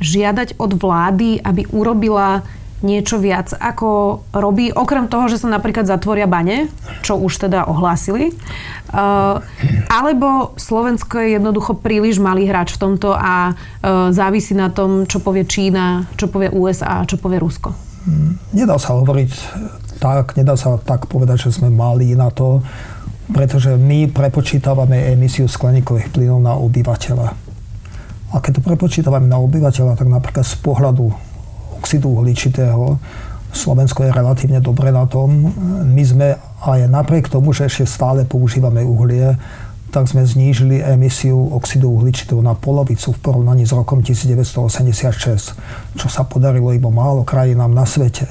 žiadať 0.00 0.56
od 0.56 0.80
vlády, 0.80 1.42
aby 1.44 1.68
urobila 1.74 2.46
niečo 2.80 3.20
viac, 3.20 3.52
ako 3.56 4.20
robí, 4.32 4.72
okrem 4.72 5.06
toho, 5.06 5.28
že 5.28 5.40
sa 5.40 5.52
napríklad 5.52 5.84
zatvoria 5.84 6.24
bane, 6.24 6.72
čo 7.04 7.20
už 7.20 7.48
teda 7.48 7.68
ohlásili, 7.68 8.32
uh, 8.92 9.40
alebo 9.92 10.56
Slovensko 10.56 11.20
je 11.20 11.36
jednoducho 11.36 11.76
príliš 11.78 12.16
malý 12.20 12.48
hráč 12.48 12.76
v 12.76 12.80
tomto 12.88 13.12
a 13.12 13.52
uh, 13.52 14.08
závisí 14.10 14.56
na 14.56 14.72
tom, 14.72 15.04
čo 15.04 15.20
povie 15.20 15.44
Čína, 15.44 16.08
čo 16.16 16.32
povie 16.32 16.48
USA, 16.52 17.04
čo 17.04 17.20
povie 17.20 17.36
Rusko. 17.36 17.72
Nedá 18.56 18.80
sa 18.80 18.96
hovoriť 18.96 19.30
tak, 20.00 20.32
nedá 20.40 20.56
sa 20.56 20.80
tak 20.80 21.04
povedať, 21.04 21.48
že 21.48 21.60
sme 21.60 21.68
mali 21.68 22.16
na 22.16 22.32
to, 22.32 22.64
pretože 23.30 23.76
my 23.76 24.08
prepočítavame 24.08 25.12
emisiu 25.12 25.46
skleníkových 25.46 26.08
plynov 26.10 26.40
na 26.40 26.56
obyvateľa. 26.56 27.28
A 28.30 28.36
keď 28.38 28.58
to 28.58 28.62
prepočítavame 28.64 29.28
na 29.28 29.38
obyvateľa, 29.42 30.00
tak 30.00 30.08
napríklad 30.08 30.46
z 30.46 30.56
pohľadu 30.64 31.29
oxidu 31.80 32.12
uhličitého. 32.20 33.00
Slovensko 33.50 34.06
je 34.06 34.14
relatívne 34.14 34.60
dobre 34.62 34.92
na 34.94 35.08
tom. 35.08 35.50
My 35.88 36.04
sme 36.04 36.38
aj 36.62 36.86
napriek 36.86 37.32
tomu, 37.32 37.50
že 37.56 37.66
ešte 37.66 37.88
stále 37.88 38.28
používame 38.28 38.84
uhlie, 38.84 39.34
tak 39.90 40.06
sme 40.06 40.22
znížili 40.22 40.78
emisiu 40.78 41.50
oxidu 41.50 41.90
uhličitého 41.90 42.38
na 42.38 42.54
polovicu 42.54 43.10
v 43.10 43.18
porovnaní 43.18 43.66
s 43.66 43.74
rokom 43.74 44.06
1986, 44.06 45.98
čo 45.98 46.06
sa 46.06 46.22
podarilo 46.22 46.70
iba 46.70 46.94
málo 46.94 47.26
krajinám 47.26 47.74
na 47.74 47.82
svete. 47.82 48.30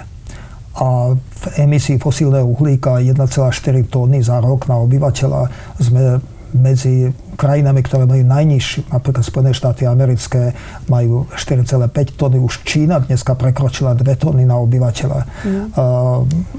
A 0.80 1.12
v 1.20 1.44
emisii 1.60 2.00
fosílneho 2.00 2.48
uhlíka 2.48 3.04
1,4 3.04 3.92
tóny 3.92 4.24
za 4.24 4.40
rok 4.40 4.72
na 4.72 4.80
obyvateľa 4.80 5.52
sme 5.84 6.24
medzi 6.56 7.12
krajinami, 7.40 7.80
ktoré 7.80 8.04
majú 8.04 8.28
najnižšiu, 8.28 8.92
napríklad 8.92 9.24
Spojené 9.24 9.56
štáty 9.56 9.88
americké 9.88 10.52
majú 10.92 11.24
4,5 11.32 12.20
tony, 12.20 12.36
už 12.36 12.68
Čína 12.68 13.00
dneska 13.00 13.40
prekročila 13.40 13.96
2 13.96 14.04
tony 14.20 14.44
na 14.44 14.60
obyvateľa. 14.60 15.20
Mm. 15.48 15.72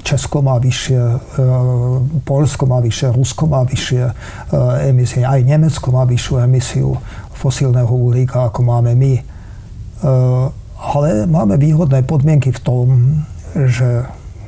Česko 0.01 0.41
má 0.41 0.57
vyššie, 0.57 1.01
Polsko 2.25 2.65
má 2.65 2.81
vyššie, 2.81 3.13
Rusko 3.13 3.45
má 3.45 3.61
vyššie 3.61 4.03
emisie, 4.89 5.21
aj 5.21 5.45
Nemecko 5.45 5.93
má 5.93 6.09
vyššiu 6.09 6.33
emisiu 6.41 6.97
fosílneho 7.37 7.93
uhlíka, 7.93 8.49
ako 8.49 8.65
máme 8.65 8.97
my. 8.97 9.13
Ale 10.81 11.29
máme 11.29 11.61
výhodné 11.61 12.01
podmienky 12.09 12.49
v 12.49 12.63
tom, 12.65 12.85
že 13.53 14.01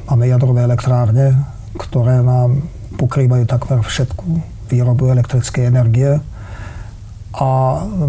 máme 0.10 0.26
jadrové 0.26 0.66
elektrárne, 0.66 1.38
ktoré 1.78 2.26
nám 2.26 2.66
pokrývajú 2.98 3.46
takmer 3.46 3.86
všetku 3.86 4.53
výrobu 4.74 5.14
elektrickej 5.14 5.70
energie. 5.70 6.18
A 7.34 7.50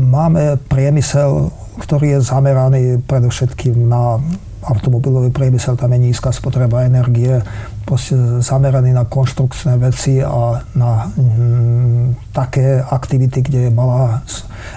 máme 0.00 0.56
priemysel, 0.68 1.52
ktorý 1.80 2.18
je 2.18 2.28
zameraný 2.28 2.82
predovšetkým 3.04 3.88
na 3.88 4.20
automobilový 4.64 5.28
priemysel, 5.28 5.76
tam 5.76 5.92
je 5.92 6.08
nízka 6.08 6.32
spotreba 6.32 6.88
energie, 6.88 7.44
proste 7.84 8.40
zameraný 8.40 8.96
na 8.96 9.04
konštrukčné 9.04 9.76
veci 9.76 10.24
a 10.24 10.64
na 10.72 11.12
mm, 11.12 12.32
také 12.32 12.80
aktivity, 12.80 13.44
kde 13.44 13.68
je 13.68 13.70
malá 13.70 14.24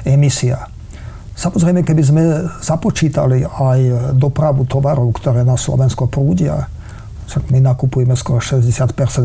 emisia. 0.04 0.68
Samozrejme, 1.38 1.86
keby 1.86 2.04
sme 2.04 2.24
započítali 2.60 3.46
aj 3.46 4.12
dopravu 4.18 4.66
tovarov, 4.66 5.14
ktoré 5.22 5.46
na 5.46 5.56
Slovensko 5.56 6.10
prúdia, 6.10 6.68
my 7.54 7.60
nakupujeme 7.62 8.16
skoro 8.18 8.42
60 8.42 8.74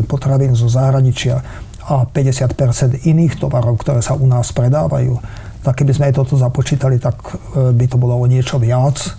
potravín 0.05 0.53
zo 0.53 0.69
zahraničia, 0.69 1.41
a 1.83 2.07
50 2.07 3.03
iných 3.03 3.39
tovarov, 3.39 3.75
ktoré 3.83 3.99
sa 3.99 4.15
u 4.15 4.23
nás 4.23 4.55
predávajú, 4.55 5.19
tak 5.63 5.79
keby 5.79 5.91
sme 5.95 6.05
aj 6.11 6.15
toto 6.19 6.35
započítali, 6.35 6.99
tak 6.99 7.15
e, 7.23 7.71
by 7.71 7.85
to 7.87 7.95
bolo 7.95 8.19
o 8.19 8.25
niečo 8.27 8.59
viac. 8.59 8.99
E, 9.03 9.09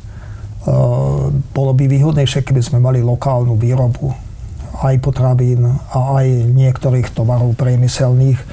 bolo 1.52 1.72
by 1.72 1.84
výhodnejšie, 1.88 2.44
keby 2.44 2.60
sme 2.60 2.84
mali 2.84 3.00
lokálnu 3.00 3.56
výrobu 3.56 4.12
aj 4.84 5.00
potravín 5.00 5.64
a 5.68 5.98
aj 6.20 6.26
niektorých 6.52 7.12
tovarov 7.16 7.56
priemyselných. 7.56 8.40
E, 8.40 8.46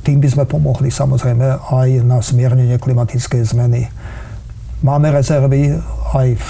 tým 0.00 0.18
by 0.24 0.28
sme 0.32 0.44
pomohli 0.48 0.88
samozrejme 0.88 1.68
aj 1.68 1.88
na 2.04 2.24
zmiernenie 2.24 2.80
klimatickej 2.80 3.44
zmeny. 3.44 3.92
Máme 4.80 5.12
rezervy 5.12 5.76
aj 6.16 6.28
v 6.40 6.48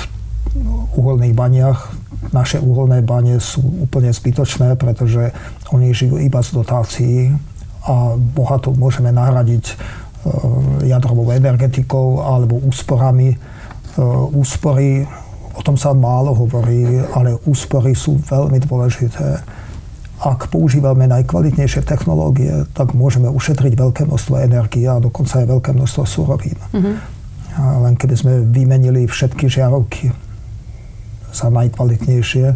uholných 0.94 1.34
baniach, 1.34 1.99
naše 2.28 2.60
uholné 2.60 3.00
bane 3.00 3.40
sú 3.40 3.64
úplne 3.88 4.12
zbytočné, 4.12 4.76
pretože 4.76 5.32
oni 5.72 5.96
žijú 5.96 6.20
iba 6.20 6.44
z 6.44 6.52
dotácií 6.52 7.32
a 7.88 8.14
bohato 8.16 8.76
môžeme 8.76 9.08
nahradiť 9.08 9.64
e, 9.66 9.74
jadrovou 10.84 11.32
energetikou 11.32 12.20
alebo 12.20 12.60
úsporami. 12.60 13.32
E, 13.32 13.36
úspory, 14.36 15.08
o 15.56 15.60
tom 15.64 15.80
sa 15.80 15.96
málo 15.96 16.36
hovorí, 16.36 17.00
ale 17.16 17.40
úspory 17.48 17.96
sú 17.96 18.20
veľmi 18.20 18.60
dôležité. 18.68 19.40
Ak 20.20 20.52
používame 20.52 21.08
najkvalitnejšie 21.08 21.88
technológie, 21.88 22.68
tak 22.76 22.92
môžeme 22.92 23.32
ušetriť 23.32 23.72
veľké 23.72 24.02
množstvo 24.04 24.44
energie 24.44 24.84
a 24.84 25.00
dokonca 25.00 25.40
aj 25.40 25.46
veľké 25.48 25.70
množstvo 25.72 26.02
surovín. 26.04 26.60
Mm-hmm. 26.76 26.94
Len 27.88 27.94
keby 27.96 28.14
sme 28.14 28.32
vymenili 28.44 29.08
všetky 29.08 29.48
žiarovky 29.48 30.12
sa 31.32 31.48
najkvalitnejšie, 31.50 32.46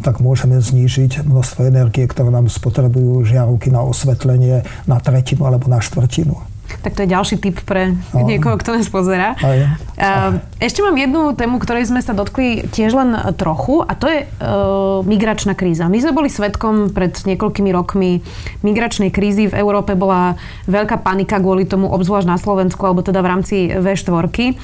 tak 0.00 0.18
môžeme 0.18 0.58
znížiť 0.58 1.26
množstvo 1.26 1.68
energie, 1.68 2.08
ktoré 2.08 2.32
nám 2.32 2.48
spotrebujú 2.48 3.26
žiarovky 3.28 3.68
na 3.68 3.84
osvetlenie 3.84 4.64
na 4.88 4.96
tretinu 4.98 5.44
alebo 5.44 5.68
na 5.68 5.78
štvrtinu. 5.78 6.50
Tak 6.80 6.94
to 6.94 7.02
je 7.02 7.12
ďalší 7.12 7.36
tip 7.42 7.58
pre 7.66 7.98
niekoho, 8.14 8.54
kto 8.54 8.78
nás 8.78 8.86
pozera. 8.86 9.34
Aj. 9.42 9.58
Ešte 10.62 10.80
mám 10.86 10.94
jednu 10.94 11.34
tému, 11.34 11.58
ktorej 11.58 11.90
sme 11.90 11.98
sa 11.98 12.14
dotkli 12.14 12.62
tiež 12.70 12.94
len 12.94 13.10
trochu 13.34 13.82
a 13.82 13.92
to 13.98 14.06
je 14.06 14.18
uh, 14.24 15.02
migračná 15.02 15.58
kríza. 15.58 15.90
My 15.90 15.98
sme 15.98 16.14
boli 16.14 16.30
svetkom 16.30 16.94
pred 16.94 17.12
niekoľkými 17.26 17.70
rokmi 17.74 18.22
migračnej 18.62 19.10
krízy. 19.10 19.50
V 19.50 19.58
Európe 19.58 19.98
bola 19.98 20.38
veľká 20.70 21.02
panika 21.02 21.42
kvôli 21.42 21.66
tomu, 21.66 21.90
obzvlášť 21.90 22.28
na 22.30 22.38
Slovensku, 22.38 22.80
alebo 22.86 23.02
teda 23.02 23.20
v 23.20 23.28
rámci 23.28 23.56
V4. 23.74 24.54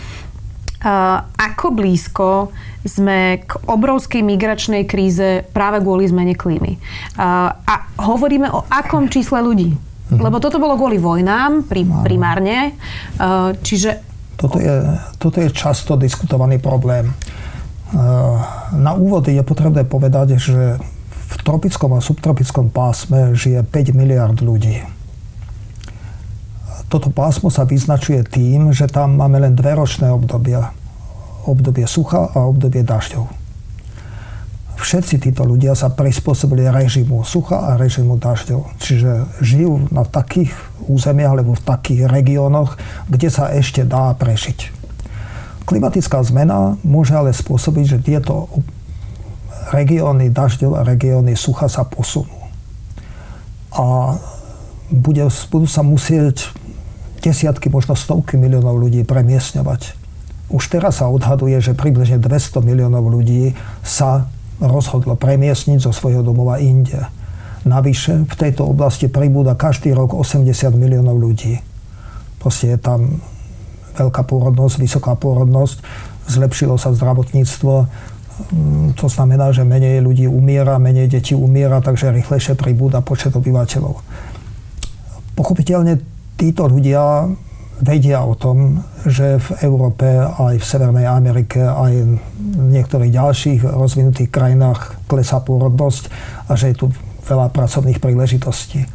Uh, 0.87 1.19
ako 1.35 1.75
blízko 1.75 2.55
sme 2.87 3.43
k 3.43 3.59
obrovskej 3.67 4.23
migračnej 4.23 4.87
kríze 4.87 5.43
práve 5.51 5.83
kvôli 5.83 6.07
zmene 6.07 6.39
klímy. 6.39 6.79
Uh, 7.19 7.51
a 7.51 7.75
hovoríme 8.07 8.47
o 8.55 8.63
akom 8.71 9.11
čísle 9.11 9.43
ľudí? 9.43 9.75
Mhm. 9.75 10.23
Lebo 10.23 10.39
toto 10.39 10.63
bolo 10.63 10.79
kvôli 10.79 11.03
vojnám 11.03 11.67
prim, 11.67 11.91
primárne. 12.07 12.79
Uh, 13.19 13.51
čiže... 13.67 13.99
Toto 14.39 14.63
je, 14.63 14.87
toto 15.19 15.43
je 15.43 15.51
často 15.51 15.99
diskutovaný 15.99 16.61
problém. 16.61 17.09
Na 18.77 18.93
úvod 18.93 19.25
je 19.25 19.41
potrebné 19.41 19.89
povedať, 19.89 20.37
že 20.37 20.77
v 21.09 21.35
tropickom 21.41 21.97
a 21.97 22.05
subtropickom 22.05 22.69
pásme 22.69 23.33
žije 23.33 23.65
5 23.65 23.97
miliard 23.97 24.37
ľudí 24.45 24.85
toto 26.87 27.11
pásmo 27.11 27.51
sa 27.51 27.67
vyznačuje 27.67 28.23
tým, 28.23 28.71
že 28.71 28.87
tam 28.87 29.19
máme 29.19 29.43
len 29.43 29.59
dve 29.59 29.75
ročné 29.75 30.07
obdobia. 30.11 30.71
Obdobie 31.47 31.87
sucha 31.91 32.31
a 32.31 32.47
obdobie 32.47 32.87
dažďov. 32.87 33.27
Všetci 34.77 35.19
títo 35.19 35.43
ľudia 35.43 35.75
sa 35.75 35.91
prispôsobili 35.91 36.69
režimu 36.69 37.25
sucha 37.27 37.75
a 37.75 37.81
režimu 37.81 38.21
dažďov. 38.21 38.77
Čiže 38.79 39.43
žijú 39.43 39.89
na 39.91 40.07
takých 40.07 40.53
územiach 40.87 41.35
alebo 41.35 41.59
v 41.59 41.67
takých 41.67 42.07
regiónoch, 42.07 42.79
kde 43.11 43.29
sa 43.33 43.51
ešte 43.51 43.83
dá 43.83 44.15
prežiť. 44.15 44.71
Klimatická 45.67 46.23
zmena 46.23 46.79
môže 46.87 47.17
ale 47.19 47.35
spôsobiť, 47.35 47.85
že 47.99 48.05
tieto 48.05 48.47
regióny 49.75 50.31
dažďov 50.31 50.79
a 50.79 50.87
regióny 50.87 51.35
sucha 51.35 51.67
sa 51.67 51.83
posunú. 51.83 52.31
A 53.75 54.15
bude, 54.93 55.27
budú 55.51 55.67
sa 55.67 55.83
musieť 55.83 56.47
desiatky, 57.27 57.67
možno 57.67 57.99
stovky 57.99 58.39
miliónov 58.39 58.79
ľudí 58.79 59.03
premiesňovať. 59.03 59.99
Už 60.47 60.63
teraz 60.71 61.03
sa 61.03 61.11
odhaduje, 61.11 61.59
že 61.59 61.75
približne 61.75 62.23
200 62.23 62.63
miliónov 62.63 63.11
ľudí 63.11 63.59
sa 63.83 64.31
rozhodlo 64.63 65.19
premiesniť 65.19 65.83
zo 65.83 65.91
svojho 65.91 66.23
domova 66.23 66.63
inde. 66.63 67.03
Navyše 67.67 68.31
v 68.31 68.35
tejto 68.39 68.63
oblasti 68.71 69.11
pribúda 69.11 69.59
každý 69.59 69.91
rok 69.91 70.15
80 70.15 70.47
miliónov 70.79 71.19
ľudí. 71.19 71.59
Proste 72.39 72.71
je 72.71 72.79
tam 72.79 73.19
veľká 73.99 74.23
pôrodnosť, 74.23 74.79
vysoká 74.79 75.19
pôrodnosť, 75.19 75.83
zlepšilo 76.31 76.79
sa 76.79 76.95
zdravotníctvo, 76.95 77.75
mm, 78.55 78.89
to 78.95 79.11
znamená, 79.11 79.51
že 79.51 79.67
menej 79.67 79.99
ľudí 79.99 80.31
umiera, 80.31 80.79
menej 80.79 81.11
detí 81.11 81.35
umiera, 81.35 81.83
takže 81.83 82.15
rýchlejšie 82.15 82.55
pribúda 82.55 83.03
počet 83.03 83.35
obyvateľov. 83.35 83.99
Pochopiteľne 85.35 86.16
títo 86.37 86.69
ľudia 86.69 87.33
vedia 87.81 88.25
o 88.25 88.33
tom, 88.33 88.81
že 89.05 89.37
v 89.37 89.49
Európe, 89.69 90.09
aj 90.21 90.57
v 90.61 90.65
Severnej 90.65 91.05
Amerike, 91.05 91.61
aj 91.61 91.93
v 92.37 92.67
niektorých 92.73 93.13
ďalších 93.13 93.61
rozvinutých 93.65 94.33
krajinách 94.33 94.97
klesá 95.05 95.45
pôrodnosť 95.45 96.09
a 96.49 96.57
že 96.57 96.73
je 96.73 96.77
tu 96.77 96.87
veľa 97.29 97.53
pracovných 97.53 98.01
príležitostí. 98.01 98.89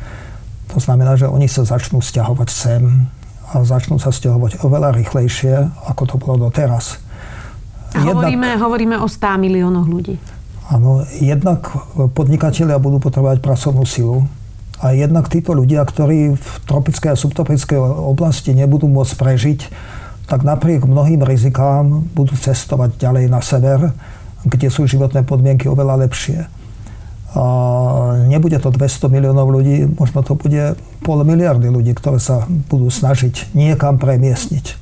To 0.74 0.80
znamená, 0.82 1.20
že 1.20 1.30
oni 1.30 1.46
sa 1.46 1.68
začnú 1.68 2.02
stiahovať 2.02 2.50
sem 2.50 3.06
a 3.52 3.62
začnú 3.62 4.00
sa 4.00 4.10
stiahovať 4.10 4.64
oveľa 4.64 4.96
rýchlejšie, 4.96 5.68
ako 5.92 6.04
to 6.08 6.16
bolo 6.18 6.50
doteraz. 6.50 6.98
A 7.92 8.08
hovoríme, 8.08 8.56
jednak, 8.56 8.64
hovoríme 8.64 8.96
o 9.04 9.08
100 9.12 9.44
miliónoch 9.44 9.86
ľudí. 9.86 10.16
Áno, 10.72 11.04
jednak 11.20 11.68
podnikatelia 12.16 12.80
budú 12.80 13.04
potrebovať 13.04 13.44
pracovnú 13.44 13.84
silu, 13.84 14.24
a 14.82 14.98
jednak 14.98 15.30
títo 15.30 15.54
ľudia, 15.54 15.86
ktorí 15.86 16.34
v 16.34 16.48
tropickej 16.66 17.14
a 17.14 17.20
subtropickej 17.20 17.78
oblasti 18.02 18.58
nebudú 18.58 18.90
môcť 18.90 19.14
prežiť, 19.14 19.60
tak 20.26 20.42
napriek 20.42 20.90
mnohým 20.90 21.22
rizikám 21.22 22.10
budú 22.18 22.34
cestovať 22.34 22.98
ďalej 22.98 23.26
na 23.30 23.46
sever, 23.46 23.94
kde 24.42 24.74
sú 24.74 24.90
životné 24.90 25.22
podmienky 25.22 25.70
oveľa 25.70 26.10
lepšie. 26.10 26.50
A 27.32 27.44
nebude 28.26 28.58
to 28.58 28.74
200 28.74 29.08
miliónov 29.08 29.54
ľudí, 29.54 29.86
možno 29.86 30.26
to 30.26 30.34
bude 30.34 30.76
pol 31.06 31.22
miliardy 31.22 31.70
ľudí, 31.70 31.94
ktoré 31.94 32.18
sa 32.18 32.50
budú 32.50 32.90
snažiť 32.90 33.54
niekam 33.54 34.02
premiesniť. 34.02 34.82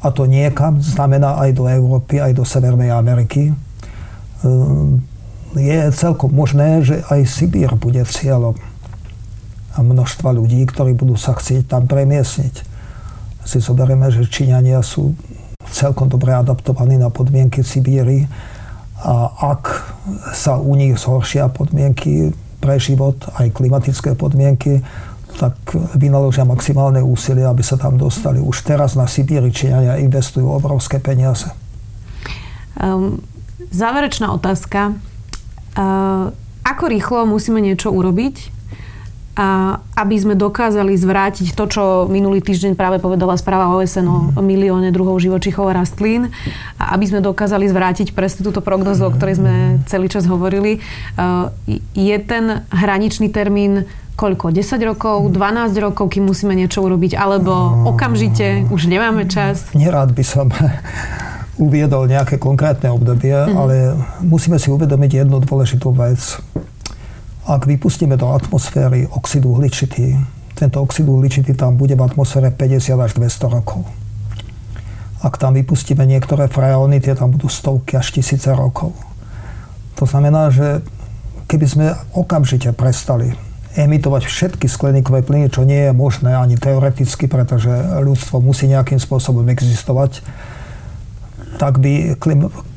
A 0.00 0.14
to 0.14 0.24
niekam 0.30 0.80
znamená 0.80 1.42
aj 1.42 1.58
do 1.58 1.68
Európy, 1.68 2.22
aj 2.22 2.38
do 2.38 2.44
Severnej 2.46 2.88
Ameriky. 2.88 3.52
Ehm, 4.46 5.04
je 5.58 5.90
celkom 5.92 6.32
možné, 6.32 6.86
že 6.86 7.02
aj 7.10 7.26
Sibír 7.26 7.74
bude 7.76 8.00
cieľom 8.06 8.56
množstva 9.78 10.34
ľudí, 10.34 10.66
ktorí 10.66 10.98
budú 10.98 11.14
sa 11.14 11.38
chcieť 11.38 11.70
tam 11.70 11.86
premiesniť. 11.86 12.54
Si 13.46 13.58
zoberieme, 13.62 14.10
že 14.10 14.26
Číňania 14.26 14.82
sú 14.82 15.14
celkom 15.70 16.10
dobre 16.10 16.34
adaptovaní 16.34 16.98
na 16.98 17.12
podmienky 17.12 17.62
Sibíry 17.62 18.26
a 19.00 19.30
ak 19.54 19.62
sa 20.34 20.58
u 20.60 20.74
nich 20.76 20.98
zhoršia 20.98 21.48
podmienky 21.48 22.34
pre 22.60 22.76
život, 22.76 23.16
aj 23.40 23.56
klimatické 23.56 24.12
podmienky, 24.12 24.84
tak 25.40 25.56
vynaložia 25.96 26.44
maximálne 26.44 27.00
úsilie, 27.00 27.48
aby 27.48 27.64
sa 27.64 27.80
tam 27.80 27.96
dostali. 27.96 28.42
Už 28.42 28.60
teraz 28.60 28.92
na 28.92 29.08
Sibíri 29.08 29.48
Číňania 29.48 29.96
investujú 30.02 30.52
obrovské 30.52 31.00
peniaze. 31.00 31.48
Um, 32.76 33.24
záverečná 33.72 34.36
otázka. 34.36 35.00
Uh, 35.72 36.34
ako 36.66 36.84
rýchlo 36.92 37.24
musíme 37.24 37.64
niečo 37.64 37.88
urobiť, 37.88 38.59
a 39.40 39.80
aby 39.96 40.20
sme 40.20 40.34
dokázali 40.36 40.92
zvrátiť 41.00 41.56
to, 41.56 41.64
čo 41.64 41.82
minulý 42.12 42.44
týždeň 42.44 42.76
práve 42.76 43.00
povedala 43.00 43.40
správa 43.40 43.72
OSN 43.72 44.04
o 44.04 44.18
mhm. 44.36 44.44
milióne 44.44 44.92
druhov 44.92 45.16
živočichov 45.16 45.72
a 45.72 45.80
rastlín 45.80 46.28
a 46.76 46.92
aby 46.92 47.08
sme 47.08 47.24
dokázali 47.24 47.64
zvrátiť 47.64 48.12
presne 48.12 48.44
túto 48.44 48.60
prognozu, 48.60 49.08
o 49.08 49.14
ktorej 49.14 49.40
sme 49.40 49.54
celý 49.88 50.12
čas 50.12 50.28
hovorili. 50.28 50.76
E, 50.76 50.80
je 51.96 52.16
ten 52.20 52.68
hraničný 52.68 53.32
termín 53.32 53.88
koľko? 54.20 54.52
10 54.52 54.76
rokov, 54.84 55.32
12 55.32 55.72
rokov, 55.80 56.12
kým 56.12 56.28
musíme 56.28 56.52
niečo 56.52 56.84
urobiť, 56.84 57.16
alebo 57.16 57.88
okamžite, 57.88 58.68
už 58.68 58.92
nemáme 58.92 59.24
čas? 59.24 59.72
Nerád 59.72 60.12
by 60.12 60.20
som 60.20 60.52
uviedol 61.64 62.04
nejaké 62.04 62.36
konkrétne 62.36 62.92
obdobie, 62.92 63.32
mm-hmm. 63.32 63.56
ale 63.56 63.96
musíme 64.20 64.60
si 64.60 64.68
uvedomiť 64.68 65.24
jednu 65.24 65.40
dôležitú 65.40 65.88
vec 65.96 66.20
ak 67.50 67.66
vypustíme 67.66 68.14
do 68.14 68.30
atmosféry 68.30 69.10
oxid 69.10 69.42
uhličitý, 69.42 70.14
tento 70.54 70.78
oxid 70.78 71.10
uhličitý 71.10 71.58
tam 71.58 71.74
bude 71.74 71.98
v 71.98 72.06
atmosfére 72.06 72.54
50 72.54 72.94
až 72.94 73.10
200 73.18 73.56
rokov. 73.58 73.82
Ak 75.20 75.34
tam 75.34 75.58
vypustíme 75.58 76.06
niektoré 76.06 76.46
freóny, 76.46 77.02
tie 77.02 77.18
tam 77.18 77.34
budú 77.34 77.50
stovky 77.50 77.98
až 77.98 78.14
tisíce 78.14 78.48
rokov. 78.54 78.94
To 79.98 80.06
znamená, 80.06 80.48
že 80.54 80.80
keby 81.50 81.66
sme 81.66 81.86
okamžite 82.14 82.70
prestali 82.72 83.34
emitovať 83.74 84.22
všetky 84.30 84.66
skleníkové 84.70 85.26
plyny, 85.26 85.50
čo 85.50 85.66
nie 85.66 85.90
je 85.90 85.92
možné 85.92 86.38
ani 86.38 86.54
teoreticky, 86.54 87.26
pretože 87.26 87.70
ľudstvo 88.00 88.38
musí 88.38 88.70
nejakým 88.70 89.02
spôsobom 89.02 89.44
existovať, 89.50 90.22
tak 91.58 91.82
by 91.82 92.14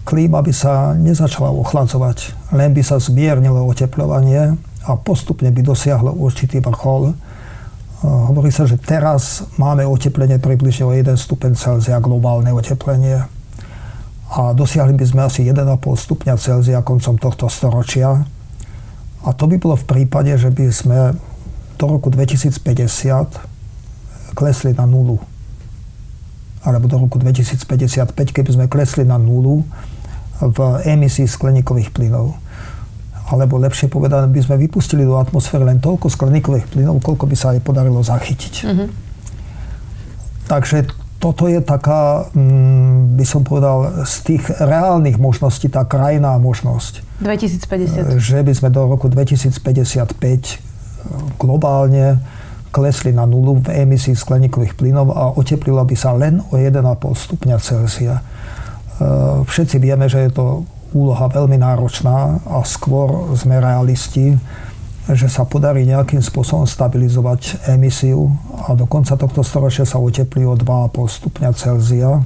klíma 0.04 0.44
by 0.44 0.54
sa 0.54 0.94
nezačala 0.96 1.52
ochladzovať, 1.52 2.32
len 2.52 2.74
by 2.76 2.84
sa 2.84 3.00
zmiernilo 3.00 3.68
oteplovanie 3.68 4.58
a 4.84 4.92
postupne 5.00 5.48
by 5.48 5.64
dosiahlo 5.64 6.12
určitý 6.12 6.60
vrchol. 6.60 7.16
Hovorí 8.04 8.52
sa, 8.52 8.68
že 8.68 8.76
teraz 8.76 9.48
máme 9.56 9.88
oteplenie 9.88 10.36
približne 10.36 10.84
o 10.84 10.92
1 10.92 11.16
stupeň 11.16 11.56
Celzia, 11.56 12.04
globálne 12.04 12.52
oteplenie. 12.52 13.24
A 14.34 14.52
dosiahli 14.52 14.92
by 14.92 15.06
sme 15.08 15.22
asi 15.24 15.48
1,5 15.48 15.64
stupňa 15.80 16.36
Celzia 16.36 16.84
koncom 16.84 17.16
tohto 17.16 17.48
storočia. 17.48 18.28
A 19.24 19.30
to 19.32 19.48
by 19.48 19.56
bolo 19.56 19.80
v 19.80 19.88
prípade, 19.88 20.36
že 20.36 20.52
by 20.52 20.68
sme 20.68 21.16
do 21.80 21.86
roku 21.88 22.12
2050 22.12 24.36
klesli 24.36 24.76
na 24.76 24.84
nulu. 24.84 25.33
Alebo 26.64 26.88
do 26.88 26.96
roku 26.96 27.20
2055, 27.20 28.16
keby 28.32 28.50
sme 28.56 28.66
klesli 28.72 29.04
na 29.04 29.20
nulu, 29.20 29.64
v 30.42 30.60
emisii 30.84 31.30
skleníkových 31.30 31.94
plynov. 31.94 32.36
Alebo 33.32 33.56
lepšie 33.56 33.88
povedané, 33.88 34.28
by 34.28 34.42
sme 34.44 34.56
vypustili 34.60 35.08
do 35.08 35.16
atmosféry 35.16 35.64
len 35.64 35.80
toľko 35.80 36.12
skleníkových 36.12 36.68
plynov, 36.68 37.00
koľko 37.00 37.26
by 37.30 37.36
sa 37.38 37.56
aj 37.56 37.64
podarilo 37.64 38.04
zachytiť. 38.04 38.54
Mm-hmm. 38.68 38.88
Takže 40.52 40.78
toto 41.24 41.48
je 41.48 41.64
taká, 41.64 42.28
mm, 42.36 43.16
by 43.16 43.24
som 43.24 43.48
povedal, 43.48 44.04
z 44.04 44.16
tých 44.28 44.44
reálnych 44.60 45.16
možností, 45.16 45.72
tá 45.72 45.88
krajná 45.88 46.36
možnosť. 46.36 47.24
2050. 47.24 48.20
Že 48.20 48.44
by 48.44 48.52
sme 48.52 48.70
do 48.76 48.92
roku 48.92 49.08
2055 49.08 50.20
e, 50.20 50.56
globálne 51.40 52.20
klesli 52.74 53.14
na 53.14 53.30
nulu 53.30 53.62
v 53.62 53.86
emisii 53.86 54.18
skleníkových 54.18 54.74
plynov 54.74 55.14
a 55.14 55.38
oteplilo 55.38 55.86
by 55.86 55.94
sa 55.94 56.18
len 56.18 56.42
o 56.50 56.58
1,5 56.58 56.82
stupňa 57.14 57.58
Celsia. 57.62 58.18
Eh, 58.18 59.46
všetci 59.46 59.78
vieme, 59.78 60.10
že 60.10 60.26
je 60.26 60.32
to 60.34 60.66
úloha 60.94 61.30
veľmi 61.30 61.58
náročná 61.58 62.42
a 62.46 62.62
skôr 62.66 63.34
sme 63.38 63.62
realisti, 63.62 64.38
že 65.10 65.28
sa 65.28 65.44
podarí 65.44 65.84
nejakým 65.84 66.22
spôsobom 66.22 66.64
stabilizovať 66.64 67.70
emisiu 67.70 68.32
a 68.66 68.72
do 68.78 68.88
konca 68.88 69.20
tohto 69.20 69.44
storočia 69.44 69.84
sa 69.84 70.00
oteplí 70.00 70.46
o 70.48 70.56
2,5 70.56 71.18
stupňa 71.22 71.50
Celzia 71.54 72.22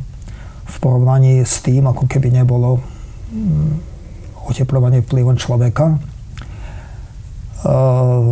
v 0.67 0.75
porovnaní 0.83 1.41
s 1.41 1.63
tým, 1.63 1.87
ako 1.87 2.05
keby 2.05 2.29
nebolo 2.29 2.83
mm, 3.31 3.71
oteplovanie 4.51 5.01
vplyvom 5.03 5.39
človeka. 5.39 5.95
Eh, 7.57 8.23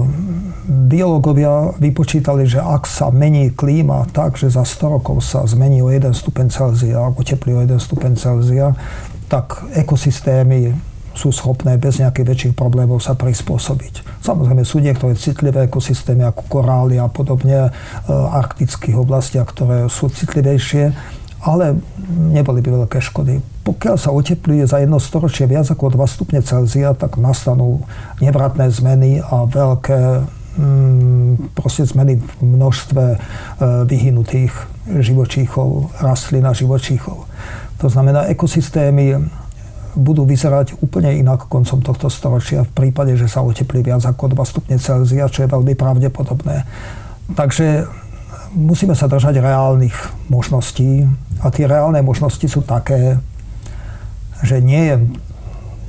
biológovia 0.69 1.73
vypočítali, 1.81 2.45
že 2.45 2.61
ak 2.61 2.85
sa 2.85 3.09
mení 3.09 3.49
klíma 3.49 4.05
tak, 4.13 4.37
že 4.37 4.53
za 4.53 4.61
100 4.61 5.01
rokov 5.01 5.25
sa 5.25 5.41
zmení 5.49 5.81
o 5.81 5.89
1 5.89 6.13
stupeň 6.13 6.53
Celzia, 6.53 7.01
ako 7.01 7.25
teplí 7.25 7.57
o 7.57 7.61
1 7.65 7.81
stupeň 7.81 8.13
Celzia, 8.13 8.77
tak 9.25 9.65
ekosystémy 9.73 10.77
sú 11.17 11.33
schopné 11.33 11.79
bez 11.81 11.97
nejakých 11.97 12.27
väčších 12.27 12.53
problémov 12.53 13.01
sa 13.01 13.17
prispôsobiť. 13.17 14.21
Samozrejme 14.21 14.61
sú 14.61 14.83
niektoré 14.83 15.17
citlivé 15.17 15.65
ekosystémy 15.65 16.27
ako 16.27 16.43
korály 16.51 16.99
a 16.99 17.07
podobne, 17.07 17.65
e, 17.65 17.71
arktických 18.11 18.99
oblastiach, 18.99 19.47
ktoré 19.47 19.87
sú 19.87 20.11
citlivejšie, 20.11 20.91
ale 21.39 21.79
neboli 22.11 22.59
by 22.59 22.83
veľké 22.83 22.99
škody. 22.99 23.54
Pokiaľ 23.65 23.95
sa 23.97 24.13
oteplí 24.13 24.61
za 24.61 24.77
jedno 24.77 25.01
storočie 25.01 25.49
viac 25.49 25.65
ako 25.65 25.97
2 25.97 26.05
stupne 26.05 26.39
Celzia, 26.45 26.93
tak 26.93 27.17
nastanú 27.17 27.81
nevratné 28.21 28.69
zmeny 28.69 29.25
a 29.25 29.49
veľké 29.49 30.21
Mm, 30.55 31.51
proste 31.51 31.83
zmeny 31.83 32.15
v 32.15 32.31
množstve 32.39 33.03
e, 33.11 33.17
vyhynutých 33.91 34.55
živočíchov, 35.03 35.91
rastlín 35.99 36.47
a 36.47 36.55
živočíchov. 36.55 37.27
To 37.83 37.87
znamená, 37.91 38.31
ekosystémy 38.31 39.19
budú 39.99 40.23
vyzerať 40.23 40.79
úplne 40.79 41.11
inak 41.11 41.51
koncom 41.51 41.83
tohto 41.83 42.07
storočia 42.07 42.63
v 42.63 42.71
prípade, 42.71 43.19
že 43.19 43.27
sa 43.27 43.43
oteplí 43.43 43.83
viac 43.83 44.07
ako 44.07 44.31
2 44.31 44.39
stupne 44.47 44.79
Celzia, 44.79 45.27
čo 45.27 45.43
je 45.43 45.51
veľmi 45.51 45.75
pravdepodobné. 45.75 46.63
Takže 47.35 47.83
musíme 48.55 48.95
sa 48.95 49.11
držať 49.11 49.43
reálnych 49.43 49.95
možností 50.31 51.03
a 51.43 51.51
tie 51.51 51.67
reálne 51.67 51.99
možnosti 51.99 52.47
sú 52.47 52.63
také, 52.63 53.19
že 54.43 54.59
nie 54.59 54.81
je, 54.91 54.95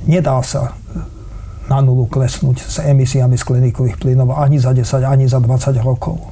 nedá 0.07 0.39
sa 0.45 0.77
na 1.67 1.83
nulu 1.83 2.07
klesnúť 2.07 2.63
s 2.63 2.79
emisiami 2.79 3.35
skleníkových 3.35 3.99
plynov 3.99 4.31
ani 4.39 4.55
za 4.55 4.71
10, 4.71 5.03
ani 5.03 5.27
za 5.27 5.43
20 5.43 5.75
rokov. 5.83 6.15
E, 6.19 6.27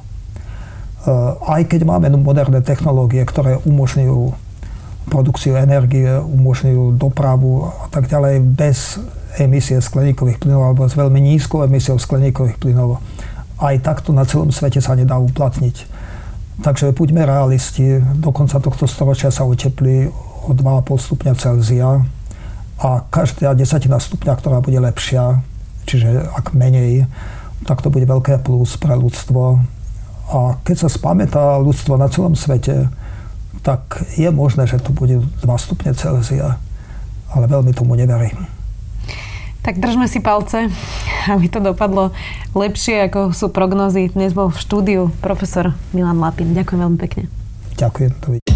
aj 1.44 1.68
keď 1.68 1.84
máme 1.84 2.08
moderné 2.16 2.64
technológie, 2.64 3.20
ktoré 3.28 3.60
umožňujú 3.68 4.32
produkciu 5.12 5.54
energie, 5.60 6.08
umožňujú 6.08 6.98
dopravu 6.98 7.68
a 7.68 7.86
tak 7.92 8.08
ďalej 8.10 8.42
bez 8.42 8.98
emisie 9.36 9.78
skleníkových 9.78 10.40
plynov 10.40 10.72
alebo 10.72 10.88
s 10.88 10.96
veľmi 10.96 11.20
nízkou 11.20 11.62
emisiou 11.68 12.00
skleníkových 12.00 12.56
plynov, 12.56 13.04
aj 13.60 13.84
takto 13.84 14.16
na 14.16 14.24
celom 14.24 14.48
svete 14.48 14.80
sa 14.80 14.96
nedá 14.96 15.20
uplatniť. 15.20 15.86
Takže 16.64 16.96
buďme 16.96 17.28
realisti, 17.28 18.00
do 18.16 18.32
konca 18.32 18.56
tohto 18.56 18.88
storočia 18.88 19.28
sa 19.28 19.44
uteplí 19.44 20.08
o 20.46 20.54
2,5 20.54 21.06
stupňa 21.10 21.32
Celzia 21.34 22.06
a 22.78 22.90
každá 23.10 23.52
desatina 23.58 23.98
stupňa, 23.98 24.32
ktorá 24.38 24.62
bude 24.62 24.78
lepšia, 24.78 25.42
čiže 25.90 26.30
ak 26.30 26.54
menej, 26.54 27.10
tak 27.66 27.82
to 27.82 27.90
bude 27.90 28.06
veľké 28.06 28.38
plus 28.46 28.78
pre 28.78 28.94
ľudstvo. 28.94 29.58
A 30.26 30.58
keď 30.62 30.86
sa 30.86 30.88
spamätá 30.90 31.58
ľudstvo 31.58 31.98
na 31.98 32.06
celom 32.06 32.38
svete, 32.38 32.86
tak 33.66 34.06
je 34.14 34.30
možné, 34.30 34.70
že 34.70 34.78
to 34.78 34.94
bude 34.94 35.18
2 35.18 35.46
stupne 35.58 35.90
Celzia. 35.94 36.62
Ale 37.34 37.50
veľmi 37.50 37.74
tomu 37.74 37.98
neverím. 37.98 38.46
Tak 39.66 39.82
držme 39.82 40.06
si 40.06 40.22
palce, 40.22 40.70
aby 41.26 41.50
to 41.50 41.58
dopadlo 41.58 42.14
lepšie, 42.54 43.10
ako 43.10 43.34
sú 43.34 43.50
prognozy. 43.50 44.14
Dnes 44.14 44.30
bol 44.30 44.54
v 44.54 44.62
štúdiu 44.62 45.02
profesor 45.18 45.74
Milan 45.90 46.22
Lapin. 46.22 46.54
Ďakujem 46.54 46.80
veľmi 46.86 46.98
pekne. 47.02 47.26
Ďakujem. 47.74 48.10
Dovidenia. 48.22 48.55